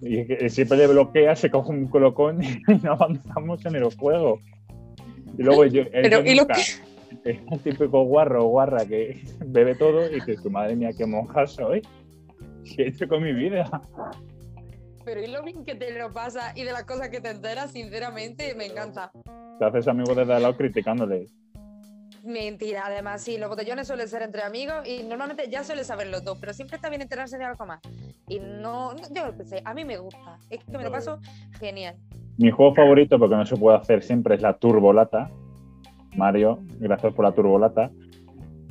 y 0.03 0.27
que 0.27 0.49
siempre 0.49 0.79
le 0.79 0.87
bloquea, 0.87 1.35
se 1.35 1.51
coge 1.51 1.71
un 1.71 1.89
colocón 1.89 2.43
y 2.45 2.75
no 2.83 2.93
avanzamos 2.93 3.67
en 3.67 3.75
el 3.75 3.85
juego. 3.97 4.39
Y 5.37 5.43
luego 5.43 5.67
yo, 5.67 5.83
Pero, 5.91 6.25
¿y 6.25 6.35
lo 6.35 6.47
que 6.47 6.63
es 7.25 7.41
el 7.51 7.61
típico 7.61 8.05
guarro 8.05 8.45
o 8.45 8.49
guarra 8.49 8.85
que 8.87 9.21
bebe 9.47 9.75
todo 9.75 10.11
y 10.15 10.21
que 10.21 10.37
tu 10.37 10.51
madre 10.51 10.77
mía, 10.77 10.91
qué 10.97 11.07
monja 11.07 11.47
soy. 11.47 11.83
¿Qué 12.65 12.83
he 12.83 12.89
hecho 12.89 13.09
con 13.09 13.23
mi 13.23 13.33
vida? 13.33 13.65
Pero 15.05 15.23
y 15.23 15.27
lo 15.29 15.43
bien 15.43 15.65
que 15.65 15.75
te 15.75 15.99
lo 15.99 16.13
pasa 16.13 16.53
y 16.55 16.63
de 16.63 16.73
las 16.73 16.85
cosas 16.85 17.09
que 17.09 17.21
te 17.21 17.31
enteras, 17.31 17.73
sinceramente, 17.73 18.55
me 18.55 18.67
encanta. 18.67 19.11
Te 19.59 19.65
haces 19.65 19.89
amigo 19.89 20.15
desde 20.15 20.35
al 20.35 20.43
lado 20.43 20.57
criticándole. 20.57 21.27
Mentira, 22.23 22.83
además, 22.87 23.23
sí, 23.23 23.39
los 23.39 23.49
botellones 23.49 23.87
suelen 23.87 24.07
ser 24.07 24.23
entre 24.23 24.43
amigos 24.43 24.87
y 24.87 25.03
normalmente 25.05 25.49
ya 25.49 25.65
suele 25.65 25.85
saberlo 25.85 26.23
todo, 26.23 26.37
pero 26.39 26.53
siempre 26.53 26.77
está 26.77 26.91
bien 26.91 27.01
enterarse 27.01 27.39
de 27.39 27.45
algo 27.45 27.65
más. 27.65 27.81
Y 28.29 28.41
no, 28.41 28.95
yo 29.15 29.33
lo 29.33 29.45
sé, 29.45 29.63
a 29.65 29.73
mí 29.73 29.87
me 29.87 29.97
gusta, 29.97 30.39
es 30.51 30.63
que 30.63 30.77
me 30.77 30.85
lo 30.85 30.93
paso 30.93 31.19
genial. 31.59 31.97
Mi 32.37 32.51
juego 32.51 32.75
favorito, 32.75 33.19
porque 33.19 33.37
no 33.37 33.47
se 33.47 33.57
puede 33.57 33.79
hacer 33.79 34.03
siempre, 34.03 34.35
es 34.35 34.43
la 34.43 34.59
turbolata. 34.59 35.31
Mario, 36.17 36.61
gracias 36.79 37.13
por 37.15 37.25
la 37.25 37.33
turbolata. 37.33 37.91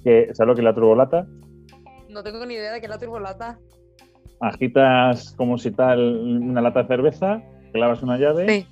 Que, 0.03 0.29
¿Sabes 0.34 0.48
lo 0.48 0.55
que 0.55 0.62
es 0.62 0.65
la 0.65 0.74
turbolata? 0.75 1.27
No 2.10 2.24
tengo 2.24 2.46
ni 2.46 2.55
idea 2.55 2.72
de 2.74 2.79
qué 2.79 2.86
es 2.86 2.89
la 2.89 2.98
turbolata. 2.98 3.60
Agitas 4.41 5.34
como 5.36 5.58
si 5.58 5.72
tal 5.72 6.00
una 6.00 6.62
lata 6.62 6.84
de 6.84 6.88
cerveza, 6.88 7.41
clavas 7.74 8.01
una 8.01 8.17
llave 8.17 8.48
Sí. 8.48 8.67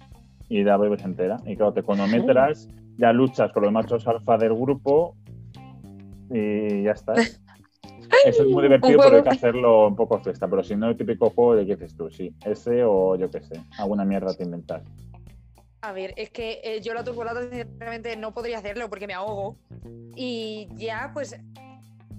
y 0.50 0.64
la 0.64 0.78
bebes 0.78 1.04
entera. 1.04 1.38
Y 1.46 1.56
claro, 1.56 1.74
te 1.74 1.84
cronometras, 1.84 2.70
ya 2.98 3.12
luchas 3.12 3.52
con 3.52 3.64
los 3.64 3.72
machos 3.72 4.08
alfa 4.08 4.38
del 4.38 4.54
grupo 4.54 5.16
y 6.32 6.84
ya 6.84 6.92
está. 6.92 7.14
Eso 8.26 8.44
es 8.44 8.50
muy 8.50 8.64
divertido, 8.64 9.00
pero 9.04 9.18
hay 9.18 9.24
que 9.24 9.30
hacerlo 9.30 9.88
un 9.88 9.96
poco 9.96 10.18
fiesta. 10.20 10.48
Pero 10.48 10.64
si 10.64 10.76
no, 10.76 10.90
el 10.90 10.98
típico 10.98 11.30
juego 11.30 11.56
de 11.56 11.66
qué 11.66 11.76
dices 11.76 11.96
tú, 11.96 12.10
sí. 12.10 12.34
Ese 12.46 12.84
o 12.86 13.16
yo 13.18 13.30
qué 13.30 13.42
sé, 13.42 13.62
alguna 13.78 14.06
mierda 14.06 14.34
te 14.34 14.44
inventas. 14.44 14.84
A 15.82 15.92
ver, 15.92 16.14
es 16.18 16.30
que 16.32 16.60
eh, 16.64 16.82
yo 16.82 16.94
la 16.94 17.04
turbolata 17.04 17.42
sinceramente 17.50 18.16
no 18.18 18.34
podría 18.34 18.58
hacerlo 18.58 18.90
porque 18.90 19.08
me 19.08 19.14
ahogo. 19.14 19.58
Y 20.16 20.68
ya, 20.76 21.12
pues, 21.14 21.38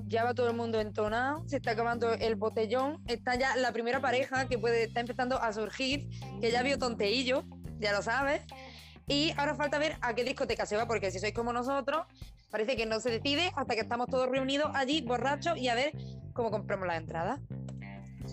ya 0.07 0.25
va 0.25 0.35
todo 0.35 0.49
el 0.49 0.57
mundo 0.57 0.81
entonado, 0.81 1.43
se 1.47 1.57
está 1.57 1.73
acabando 1.73 2.13
el 2.13 2.37
botellón, 2.37 3.03
está 3.07 3.35
ya 3.35 3.57
la 3.57 3.73
primera 3.73 4.01
pareja 4.01 4.49
que 4.49 4.59
puede, 4.59 4.85
está 4.85 5.01
empezando 5.01 5.41
a 5.41 5.53
surgir, 5.53 6.09
que 6.41 6.51
ya 6.51 6.63
vio 6.63 6.79
tonteillo, 6.79 7.45
ya 7.79 7.93
lo 7.93 8.03
sabes. 8.03 8.43
Y 9.07 9.33
ahora 9.37 9.55
falta 9.55 9.79
ver 9.79 9.97
a 10.01 10.15
qué 10.15 10.23
discoteca 10.23 10.67
se 10.67 10.77
va, 10.77 10.87
porque 10.87 11.11
si 11.11 11.19
sois 11.19 11.33
como 11.33 11.53
nosotros, 11.53 12.07
parece 12.51 12.77
que 12.77 12.87
no 12.87 13.01
se 13.01 13.11
decide 13.11 13.51
hasta 13.57 13.75
que 13.75 13.81
estamos 13.81 14.07
todos 14.07 14.29
reunidos 14.29 14.71
allí, 14.75 15.03
borrachos, 15.03 15.59
y 15.59 15.69
a 15.69 15.75
ver 15.75 15.93
cómo 16.33 16.51
compramos 16.51 16.87
las 16.87 16.99
entradas. 16.99 17.41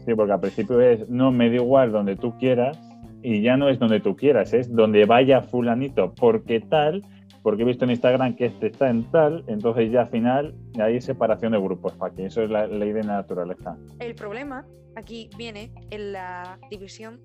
Sí, 0.06 0.14
porque 0.14 0.34
al 0.34 0.42
principio 0.42 0.80
es, 0.82 1.10
no, 1.10 1.32
me 1.32 1.50
da 1.50 1.56
igual 1.56 1.92
donde 1.92 2.16
tú 2.16 2.38
quieras, 2.38 2.78
y 3.26 3.42
ya 3.42 3.58
no 3.58 3.70
es 3.70 3.80
donde 3.80 4.00
tú 4.00 4.16
quieras, 4.16 4.54
es 4.54 4.72
donde 4.74 5.06
vaya 5.06 5.42
fulanito, 5.42 6.14
porque 6.14 6.60
tal, 6.60 7.04
porque 7.42 7.64
he 7.64 7.66
visto 7.66 7.84
en 7.84 7.90
Instagram 7.92 8.36
que 8.36 8.46
este 8.46 8.68
está 8.68 8.88
en 8.88 9.10
tal, 9.10 9.44
entonces 9.48 9.92
ya 9.92 10.02
al 10.02 10.08
final 10.10 10.56
hay 10.80 11.02
separación 11.02 11.54
de 11.54 11.58
grupos, 11.58 11.94
para 11.94 12.14
que 12.14 12.28
eso 12.28 12.44
es 12.44 12.52
la 12.52 12.68
ley 12.68 12.94
de 12.94 13.02
naturaleza. 13.02 13.78
El 13.98 14.14
problema 14.14 14.64
aquí 14.96 15.32
viene 15.38 15.74
en 15.90 16.14
la 16.14 16.60
división 16.70 17.20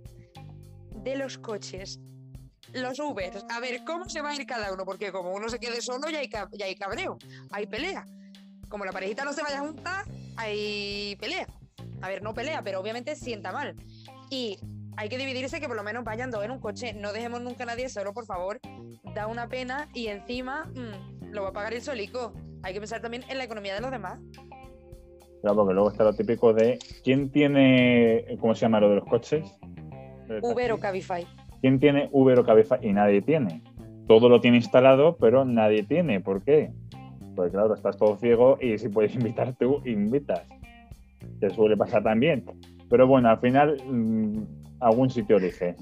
de 1.04 1.16
los 1.16 1.36
coches. 1.36 2.00
Los 2.72 2.98
Ubers. 2.98 3.44
A 3.50 3.60
ver, 3.60 3.80
¿cómo 3.84 4.08
se 4.08 4.22
va 4.22 4.30
a 4.30 4.34
ir 4.34 4.46
cada 4.46 4.72
uno? 4.72 4.84
Porque 4.84 5.12
como 5.12 5.34
uno 5.34 5.48
se 5.48 5.58
quede 5.58 5.82
solo, 5.82 6.08
ya 6.08 6.20
hay, 6.20 6.30
ya 6.52 6.64
hay 6.64 6.76
cabreo, 6.76 7.18
hay 7.50 7.66
pelea. 7.66 8.06
Como 8.70 8.86
la 8.86 8.92
parejita 8.92 9.24
no 9.24 9.34
se 9.34 9.42
vaya 9.42 9.58
a 9.58 9.66
juntar, 9.66 10.04
hay 10.36 11.16
pelea. 11.16 11.46
A 12.00 12.08
ver, 12.08 12.22
no 12.22 12.32
pelea, 12.32 12.62
pero 12.62 12.80
obviamente 12.80 13.16
sienta 13.16 13.52
mal. 13.52 13.74
Y 14.30 14.56
hay 14.96 15.08
que 15.08 15.18
dividirse 15.18 15.60
que 15.60 15.68
por 15.68 15.76
lo 15.76 15.82
menos 15.82 16.04
vayan 16.04 16.30
dos 16.30 16.44
en 16.44 16.50
un 16.50 16.60
coche. 16.60 16.92
No 16.94 17.12
dejemos 17.12 17.40
nunca 17.40 17.64
a 17.64 17.66
nadie 17.66 17.88
solo, 17.88 18.12
por 18.12 18.26
favor. 18.26 18.60
Da 19.14 19.26
una 19.26 19.48
pena 19.48 19.88
y 19.94 20.08
encima 20.08 20.66
mm, 20.66 21.32
lo 21.32 21.42
va 21.42 21.48
a 21.48 21.52
pagar 21.52 21.74
el 21.74 21.82
solico. 21.82 22.32
Hay 22.62 22.74
que 22.74 22.80
pensar 22.80 23.00
también 23.00 23.24
en 23.28 23.38
la 23.38 23.44
economía 23.44 23.74
de 23.74 23.80
los 23.80 23.90
demás. 23.90 24.20
Claro, 25.40 25.56
porque 25.56 25.74
luego 25.74 25.90
está 25.90 26.04
lo 26.04 26.12
típico 26.12 26.52
de, 26.52 26.78
¿quién 27.02 27.30
tiene, 27.30 28.26
¿cómo 28.40 28.54
se 28.54 28.62
llama 28.62 28.80
lo 28.80 28.90
de 28.90 28.96
los 28.96 29.06
coches? 29.06 29.58
Uber 30.42 30.72
o 30.72 30.78
Cabify. 30.78 31.26
¿Quién 31.60 31.78
tiene 31.80 32.08
Uber 32.12 32.38
o 32.38 32.44
Cabify? 32.44 32.78
Y 32.82 32.92
nadie 32.92 33.22
tiene. 33.22 33.62
Todo 34.06 34.28
lo 34.28 34.40
tiene 34.40 34.58
instalado, 34.58 35.16
pero 35.16 35.44
nadie 35.44 35.82
tiene. 35.82 36.20
¿Por 36.20 36.42
qué? 36.42 36.72
Pues 37.36 37.52
claro, 37.52 37.74
estás 37.74 37.96
todo 37.96 38.16
ciego 38.18 38.58
y 38.60 38.76
si 38.78 38.88
puedes 38.88 39.14
invitar 39.16 39.54
tú, 39.56 39.80
invitas. 39.86 40.46
Te 41.40 41.50
suele 41.50 41.76
pasar 41.76 42.02
también. 42.02 42.44
Pero 42.90 43.06
bueno, 43.06 43.30
al 43.30 43.38
final, 43.38 43.82
mm, 43.86 44.59
algún 44.80 45.10
sitio 45.10 45.36
eliges. 45.36 45.76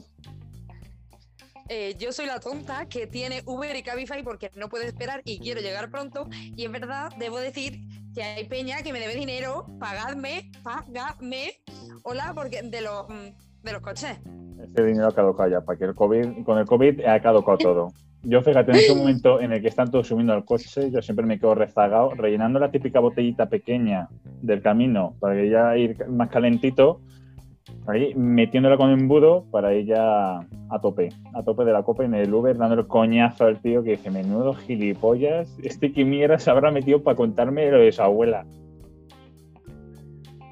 Eh, 1.71 1.97
yo 1.99 2.13
soy 2.13 2.27
la 2.27 2.41
tonta 2.41 2.87
que 2.87 3.07
tiene 3.07 3.43
Uber 3.45 3.77
y 3.77 3.83
Cabify 3.83 4.23
porque 4.23 4.51
no 4.57 4.69
puedo 4.69 4.85
esperar 4.85 5.21
y 5.25 5.39
quiero 5.39 5.61
llegar 5.61 5.91
pronto. 5.91 6.27
Y 6.57 6.65
es 6.65 6.73
verdad, 6.73 7.11
debo 7.19 7.39
decir 7.39 7.81
que 8.15 8.23
hay 8.23 8.45
peña 8.45 8.83
que 8.83 8.93
me 8.93 9.01
debe 9.01 9.15
dinero, 9.15 9.67
pagadme, 9.79 10.51
pagadme. 10.63 11.53
Hola, 12.05 12.33
porque 12.35 12.63
de 12.63 12.81
los, 12.81 13.07
mm, 13.09 13.63
de 13.63 13.73
los 13.73 13.83
coches. 13.83 14.19
Ese 14.63 14.85
dinero 14.85 15.09
ha 15.09 15.15
caducado 15.15 15.51
ya, 15.51 15.61
para 15.61 15.79
que 15.79 15.85
el 15.85 15.95
COVID, 15.95 16.45
con 16.45 16.59
el 16.59 16.65
COVID 16.65 17.05
ha 17.05 17.21
caducado 17.21 17.59
todo. 17.59 17.93
Yo, 18.23 18.43
fíjate, 18.43 18.73
en 18.73 18.77
ese 18.79 18.95
momento 18.95 19.41
en 19.41 19.53
el 19.53 19.63
que 19.63 19.69
están 19.69 19.91
todos 19.91 20.09
subiendo 20.09 20.33
al 20.33 20.45
coche, 20.45 20.91
yo 20.91 21.01
siempre 21.03 21.25
me 21.25 21.39
quedo 21.39 21.55
rezagado, 21.55 22.11
rellenando 22.15 22.59
la 22.59 22.71
típica 22.71 22.99
botellita 22.99 23.49
pequeña 23.49 24.09
del 24.43 24.61
camino 24.61 25.15
para 25.21 25.35
que 25.35 25.49
ya 25.49 25.77
ir 25.77 26.09
más 26.09 26.29
calentito, 26.29 27.01
metiéndola 28.17 28.77
con 28.77 28.91
embudo 28.91 29.45
para 29.51 29.73
ya 29.81 30.41
a 30.71 30.81
tope, 30.81 31.09
a 31.35 31.43
tope 31.43 31.65
de 31.65 31.73
la 31.73 31.83
copa 31.83 32.05
en 32.05 32.15
el 32.15 32.33
Uber, 32.33 32.57
dándole 32.57 32.87
coñazo 32.87 33.47
al 33.47 33.61
tío 33.61 33.83
que 33.83 33.93
dice, 33.93 34.11
menudo 34.11 34.55
gilipollas, 34.55 35.57
este 35.63 35.93
que 35.93 36.05
mierda 36.05 36.39
se 36.39 36.51
habrá 36.51 36.71
metido 36.71 37.03
para 37.03 37.17
contarme 37.17 37.71
lo 37.71 37.79
de 37.79 37.93
su 37.93 38.03
abuela. 38.03 38.45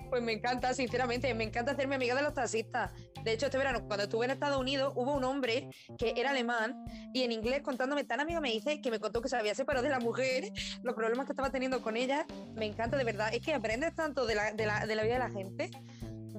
Pues 0.08 0.22
me 0.22 0.32
encanta, 0.32 0.72
sinceramente, 0.72 1.34
me 1.34 1.44
encanta 1.44 1.72
hacerme 1.72 1.96
amiga 1.96 2.14
de 2.14 2.22
los 2.22 2.32
taxistas. 2.32 2.90
De 3.22 3.32
hecho, 3.32 3.46
este 3.46 3.58
verano, 3.58 3.80
cuando 3.86 4.04
estuve 4.04 4.24
en 4.24 4.30
Estados 4.30 4.56
Unidos, 4.56 4.92
hubo 4.96 5.14
un 5.14 5.24
hombre 5.24 5.68
que 5.98 6.14
era 6.16 6.30
alemán 6.30 6.86
y 7.12 7.22
en 7.22 7.32
inglés 7.32 7.60
contándome 7.60 8.04
tan 8.04 8.20
amigo 8.20 8.40
me 8.40 8.50
dice 8.50 8.80
que 8.80 8.90
me 8.90 8.98
contó 8.98 9.20
que 9.20 9.28
se 9.28 9.36
había 9.36 9.54
separado 9.54 9.82
de 9.82 9.90
la 9.90 9.98
mujer, 9.98 10.44
los 10.82 10.94
problemas 10.94 11.26
que 11.26 11.32
estaba 11.32 11.50
teniendo 11.50 11.82
con 11.82 11.96
ella. 11.96 12.24
Me 12.54 12.64
encanta, 12.64 12.96
de 12.96 13.04
verdad. 13.04 13.28
Es 13.34 13.44
que 13.44 13.52
aprendes 13.52 13.94
tanto 13.94 14.24
de 14.26 14.36
la, 14.36 14.52
de 14.52 14.64
la, 14.64 14.86
de 14.86 14.94
la 14.94 15.02
vida 15.02 15.14
de 15.14 15.18
la 15.18 15.30
gente. 15.30 15.70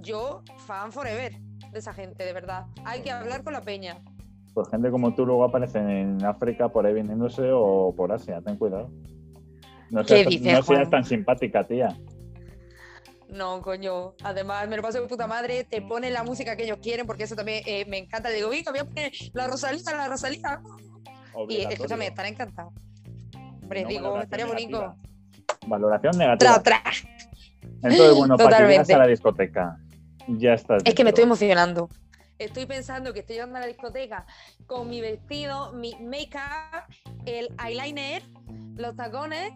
Yo, 0.02 0.44
fan 0.66 0.92
forever 0.92 1.34
de 1.72 1.80
esa 1.80 1.94
gente, 1.94 2.24
de 2.24 2.34
verdad. 2.34 2.66
Hay 2.86 3.02
que 3.02 3.12
hablar 3.12 3.44
con 3.44 3.54
la 3.54 3.62
peña. 3.62 4.00
Pues 4.54 4.70
gente 4.70 4.90
como 4.90 5.14
tú 5.14 5.26
luego 5.26 5.44
aparecen 5.44 5.90
en 5.90 6.26
África 6.26 6.70
por 6.70 6.86
ahí 6.86 6.94
vendiéndose 6.94 7.50
o 7.54 7.94
por 7.96 8.12
Asia, 8.12 8.42
ten 8.42 8.58
cuidado. 8.58 8.90
No 9.90 10.02
¿Qué 10.02 10.08
seas, 10.08 10.28
dices, 10.28 10.54
no 10.54 10.64
seas 10.64 10.90
tan 10.90 11.04
simpática, 11.04 11.64
tía. 11.66 11.96
No, 13.30 13.62
coño. 13.62 14.14
Además, 14.24 14.68
me 14.68 14.78
lo 14.78 14.82
paso 14.82 15.02
de 15.02 15.08
puta 15.08 15.28
madre. 15.28 15.64
Te 15.64 15.82
ponen 15.82 16.14
la 16.14 16.24
música 16.24 16.56
que 16.56 16.64
ellos 16.64 16.80
quieren, 16.82 17.06
porque 17.06 17.24
eso 17.24 17.36
también 17.36 17.62
eh, 17.66 17.86
me 17.88 17.98
encanta. 17.98 18.30
Le 18.30 18.38
digo, 18.38 18.50
venga, 18.50 18.72
voy 18.72 18.80
a 18.80 18.86
poner 18.86 19.12
la 19.34 19.48
Rosalía, 19.48 19.82
la 19.96 20.08
Rosalía. 20.08 20.62
Y 21.50 21.58
escúchame, 21.58 22.08
estaré 22.08 22.30
encantado. 22.30 22.72
Hombre, 23.62 23.84
No, 23.84 23.90
digo, 23.90 24.22
estaría 24.22 24.46
bonito. 24.46 24.96
Valoración 25.68 26.18
negativa. 26.18 26.62
Tra, 26.64 26.82
tra. 26.82 26.92
Entonces, 27.84 28.16
bueno, 28.16 28.38
para 28.38 28.50
que 28.50 28.56
Totalmente. 28.56 28.94
a 28.94 28.98
la 28.98 29.08
discoteca, 29.08 29.80
ya 30.28 30.54
estás. 30.54 30.84
Es 30.86 30.94
que 30.96 31.04
me 31.04 31.10
estoy 31.12 31.24
emocionando. 31.24 31.90
Estoy 32.40 32.66
pensando 32.68 33.14
que 33.14 33.22
estoy 33.22 33.36
llegando 33.38 33.58
a 33.58 33.62
la 33.62 33.66
discoteca 33.68 34.26
con 34.68 34.90
mi 34.90 35.02
vestido, 35.02 35.74
mi 35.74 35.96
make-up, 35.96 36.84
el 37.26 37.50
eyeliner, 37.66 38.22
los 38.76 38.96
tacones 38.96 39.54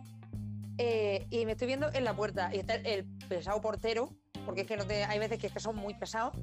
eh, 0.80 1.28
y 1.30 1.46
me 1.46 1.52
estoy 1.52 1.68
viendo 1.68 1.92
en 1.94 2.04
la 2.04 2.16
puerta. 2.16 2.50
Y 2.54 2.58
está 2.60 2.76
el, 2.76 2.86
el 2.88 3.06
pesado 3.30 3.62
portero, 3.62 4.10
porque 4.46 4.62
es 4.62 4.68
que 4.68 4.78
no 4.78 4.86
te- 4.88 5.04
hay 5.04 5.20
veces 5.20 5.38
que, 5.38 5.48
es 5.48 5.54
que 5.54 5.60
son 5.60 5.76
muy 5.76 5.94
pesados. 5.94 6.34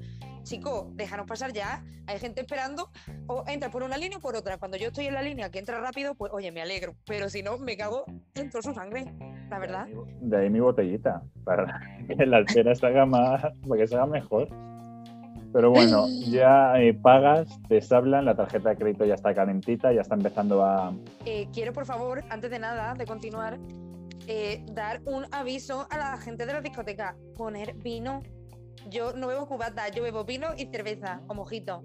Chico, 0.43 0.89
déjanos 0.93 1.27
pasar 1.27 1.51
ya. 1.51 1.83
Hay 2.07 2.19
gente 2.19 2.39
esperando. 2.39 2.89
O 3.27 3.43
entras 3.45 3.69
por 3.71 3.83
una 3.83 3.97
línea 3.97 4.17
o 4.19 4.21
por 4.21 4.37
otra. 4.37 4.57
Cuando 4.57 4.77
yo 4.77 4.87
estoy 4.87 5.07
en 5.07 5.15
la 5.15 5.21
línea 5.21 5.51
que 5.51 5.59
entra 5.59 5.81
rápido, 5.81 6.15
pues 6.15 6.31
oye, 6.31 6.53
me 6.53 6.61
alegro. 6.61 6.95
Pero 7.05 7.29
si 7.29 7.43
no, 7.43 7.57
me 7.57 7.75
cago 7.75 8.05
en 8.35 8.49
toda 8.49 8.61
su 8.61 8.73
sangre. 8.73 9.05
La 9.49 9.59
verdad. 9.59 9.87
De 10.21 10.37
ahí 10.37 10.49
mi 10.49 10.59
botellita, 10.59 11.23
para 11.43 11.81
que 12.07 12.25
la 12.25 12.37
altera 12.37 12.75
se 12.75 12.85
haga 12.85 13.05
más, 13.05 13.41
para 13.41 13.81
que 13.81 13.87
se 13.87 13.95
haga 13.95 14.05
mejor. 14.05 14.47
Pero 15.51 15.71
bueno, 15.71 16.07
ya 16.29 16.79
eh, 16.79 16.93
pagas, 16.93 17.47
te 17.67 17.81
hablan, 17.93 18.25
la 18.25 18.35
tarjeta 18.35 18.69
de 18.69 18.77
crédito 18.77 19.05
ya 19.05 19.15
está 19.15 19.33
calentita, 19.33 19.91
ya 19.91 20.01
está 20.01 20.15
empezando 20.15 20.63
a. 20.63 20.93
Eh, 21.25 21.47
quiero, 21.53 21.73
por 21.73 21.85
favor, 21.85 22.23
antes 22.29 22.51
de 22.51 22.59
nada, 22.59 22.93
de 22.93 23.05
continuar, 23.05 23.57
eh, 24.27 24.63
dar 24.73 25.01
un 25.05 25.25
aviso 25.31 25.87
a 25.89 25.97
la 25.97 26.17
gente 26.17 26.45
de 26.45 26.53
la 26.53 26.61
discoteca. 26.61 27.15
Poner 27.35 27.73
vino. 27.75 28.21
Yo 28.89 29.13
no 29.13 29.27
bebo 29.27 29.47
cubata, 29.47 29.89
yo 29.89 30.03
bebo 30.03 30.23
vino 30.23 30.49
y 30.57 30.67
cerveza 30.67 31.21
o 31.27 31.33
mojito. 31.33 31.83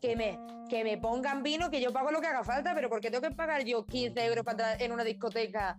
Que 0.00 0.16
me, 0.16 0.38
que 0.68 0.84
me 0.84 0.98
pongan 0.98 1.42
vino, 1.42 1.70
que 1.70 1.80
yo 1.80 1.92
pago 1.92 2.10
lo 2.10 2.20
que 2.20 2.26
haga 2.26 2.44
falta, 2.44 2.74
pero 2.74 2.88
porque 2.88 3.10
tengo 3.10 3.26
que 3.26 3.34
pagar 3.34 3.64
yo 3.64 3.84
15 3.84 4.26
euros 4.26 4.44
para 4.44 4.74
en 4.74 4.92
una 4.92 5.04
discoteca 5.04 5.78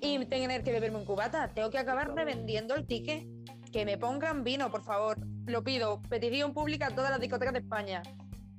y 0.00 0.24
tener 0.26 0.62
que 0.62 0.72
beberme 0.72 0.98
un 0.98 1.04
cubata. 1.04 1.48
Tengo 1.54 1.70
que 1.70 1.78
acabar 1.78 2.14
revendiendo 2.14 2.74
el 2.74 2.86
ticket. 2.86 3.26
Que 3.72 3.84
me 3.84 3.98
pongan 3.98 4.44
vino, 4.44 4.70
por 4.70 4.82
favor. 4.82 5.18
Lo 5.46 5.62
pido. 5.62 6.00
Petición 6.08 6.54
pública 6.54 6.86
a 6.86 6.90
todas 6.94 7.10
las 7.10 7.20
discotecas 7.20 7.52
de 7.52 7.60
España. 7.60 8.02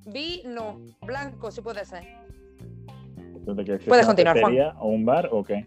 Vino 0.06 0.80
blanco, 1.02 1.50
si 1.52 1.62
puede 1.62 1.84
ser. 1.86 2.04
¿tú 3.46 3.56
te 3.56 3.64
quieres 3.64 3.82
ir 3.82 3.90
Puedes 3.90 4.06
continuar, 4.06 4.40
Juan. 4.40 4.56
¿O 4.80 4.88
un 4.90 5.06
bar 5.06 5.30
o 5.32 5.44
qué? 5.44 5.66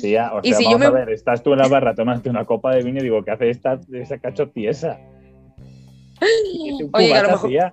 Tía, 0.00 0.32
o 0.32 0.40
Y 0.42 0.52
sea, 0.52 0.60
yo 0.60 0.78
vamos 0.78 0.86
a 0.86 0.90
ver, 0.90 1.10
estás 1.10 1.42
tú 1.42 1.52
en 1.52 1.58
la 1.58 1.68
barra, 1.68 1.94
tomaste 1.94 2.30
una 2.30 2.44
copa 2.44 2.74
de 2.74 2.82
vino 2.82 3.00
y 3.00 3.02
digo, 3.02 3.22
¿qué 3.24 3.32
hace 3.32 3.50
esta, 3.50 3.80
esa 3.92 4.18
cacho 4.18 4.48
tiesa? 4.48 4.98
¿Qué 6.20 6.84
te 6.84 6.90
Oye, 6.92 7.14
a 7.14 7.22
lo 7.22 7.28
cubata, 7.28 7.32
mejor- 7.32 7.48
tía? 7.50 7.72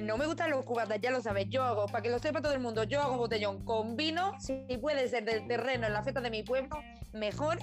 No 0.00 0.16
me 0.16 0.26
gustan 0.26 0.50
los 0.50 0.64
cubatas, 0.64 1.00
ya 1.00 1.10
lo 1.10 1.20
sabes. 1.20 1.48
Yo 1.50 1.62
hago, 1.62 1.86
para 1.86 2.02
que 2.02 2.10
lo 2.10 2.18
sepa 2.18 2.40
todo 2.40 2.52
el 2.54 2.60
mundo, 2.60 2.84
yo 2.84 3.00
hago 3.02 3.16
botellón 3.18 3.64
con 3.64 3.96
vino, 3.96 4.32
si 4.38 4.64
puede 4.80 5.08
ser 5.08 5.24
del 5.24 5.46
terreno 5.46 5.86
en 5.86 5.92
la 5.92 6.02
fiesta 6.02 6.20
de 6.20 6.30
mi 6.30 6.42
pueblo, 6.42 6.76
mejor. 7.12 7.58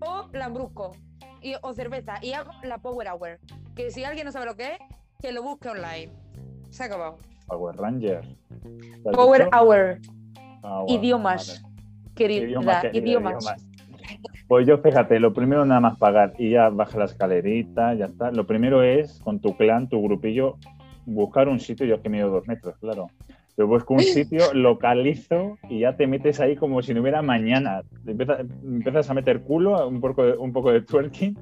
O 0.00 0.28
lambrusco 0.32 0.92
y, 1.40 1.54
o 1.62 1.72
cerveza. 1.72 2.14
Y 2.20 2.32
hago 2.32 2.50
la 2.62 2.78
Power 2.78 3.08
Hour. 3.08 3.38
Que 3.74 3.90
si 3.90 4.04
alguien 4.04 4.26
no 4.26 4.32
sabe 4.32 4.46
lo 4.46 4.56
que 4.56 4.72
es, 4.72 4.78
que 5.20 5.32
lo 5.32 5.42
busque 5.42 5.68
online. 5.68 6.12
Se 6.70 6.82
ha 6.82 6.86
acabado. 6.86 7.16
Power 7.46 7.76
Ranger. 7.76 8.24
¿Lo 9.04 9.10
has 9.10 9.16
Power 9.16 9.44
dicho? 9.44 9.56
Hour. 9.56 9.98
Power, 10.60 10.90
Idiomas. 10.90 11.62
vale. 11.62 11.74
Querida, 12.14 12.44
Idiomas, 12.46 12.82
querida, 12.82 12.98
idiomas. 12.98 13.44
idiomas. 13.44 13.66
Pues 14.46 14.66
yo, 14.66 14.78
fíjate, 14.78 15.18
lo 15.18 15.32
primero 15.32 15.64
nada 15.64 15.80
más 15.80 15.98
pagar 15.98 16.34
y 16.38 16.50
ya 16.50 16.68
baja 16.68 16.98
la 16.98 17.06
escalerita, 17.06 17.94
ya 17.94 18.06
está. 18.06 18.30
Lo 18.30 18.46
primero 18.46 18.82
es, 18.82 19.18
con 19.20 19.40
tu 19.40 19.56
clan, 19.56 19.88
tu 19.88 20.02
grupillo, 20.02 20.58
buscar 21.06 21.48
un 21.48 21.60
sitio, 21.60 21.86
yo 21.86 22.00
que 22.02 22.08
mido 22.08 22.30
dos 22.30 22.46
metros, 22.46 22.76
claro. 22.78 23.08
Yo 23.56 23.66
busco 23.66 23.94
un 23.94 24.00
sitio, 24.00 24.42
localizo 24.54 25.58
y 25.68 25.80
ya 25.80 25.96
te 25.96 26.06
metes 26.06 26.40
ahí 26.40 26.56
como 26.56 26.82
si 26.82 26.92
no 26.92 27.02
hubiera 27.02 27.22
mañana. 27.22 27.82
Empiezas, 28.06 28.40
empiezas 28.40 29.10
a 29.10 29.14
meter 29.14 29.42
culo, 29.42 29.88
un 29.88 30.00
poco, 30.00 30.24
de, 30.24 30.36
un 30.36 30.52
poco 30.52 30.72
de 30.72 30.80
twerking 30.80 31.38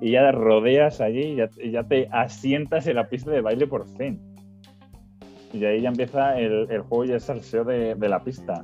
y 0.00 0.10
ya 0.10 0.30
rodeas 0.32 1.00
allí 1.00 1.20
y 1.20 1.36
ya, 1.36 1.48
y 1.56 1.70
ya 1.70 1.84
te 1.84 2.08
asientas 2.12 2.86
en 2.86 2.96
la 2.96 3.08
pista 3.08 3.30
de 3.30 3.40
baile 3.40 3.66
por 3.66 3.88
fin. 3.96 4.20
Y 5.52 5.64
ahí 5.64 5.80
ya 5.80 5.88
empieza 5.88 6.38
el, 6.38 6.70
el 6.70 6.82
juego 6.82 7.06
y 7.06 7.12
el 7.12 7.20
salseo 7.20 7.64
de, 7.64 7.94
de 7.94 8.08
la 8.08 8.22
pista. 8.22 8.62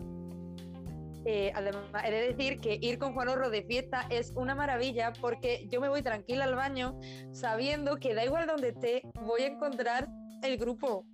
Eh, 1.25 1.53
además, 1.55 1.85
he 2.05 2.11
de 2.11 2.33
decir 2.33 2.59
que 2.59 2.79
ir 2.81 2.99
con 2.99 3.15
Juan 3.15 3.29
Orro 3.29 3.49
de 3.49 3.63
fiesta 3.63 4.07
es 4.11 4.33
una 4.35 4.55
maravilla 4.55 5.13
porque 5.21 5.69
yo 5.71 5.81
me 5.81 5.89
voy 5.89 6.03
tranquila 6.03 6.45
al 6.45 6.57
baño 6.57 6.99
sabiendo 7.31 7.97
que 7.99 8.15
da 8.15 8.25
igual 8.25 8.49
donde 8.49 8.71
esté, 8.71 9.03
voy 9.25 9.43
a 9.43 9.47
encontrar 9.47 10.09
el 10.43 10.59
grupo 10.59 11.07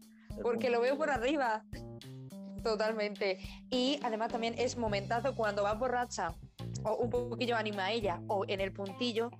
porque 0.43 0.71
lo 0.71 0.81
veo 0.81 0.97
por 0.97 1.11
arriba. 1.11 1.65
Totalmente. 2.63 3.39
Y 3.71 3.99
además 4.03 4.33
también 4.33 4.55
es 4.59 4.77
momentazo 4.77 5.35
cuando 5.35 5.63
vas 5.63 5.79
borracha 5.79 6.35
o 6.85 6.97
un 6.97 7.11
poquillo 7.11 7.57
anima 7.57 7.87
a 7.87 7.93
ella 7.93 8.21
o 8.29 8.45
en 8.49 8.61
el 8.61 8.73
puntillo 8.73 9.31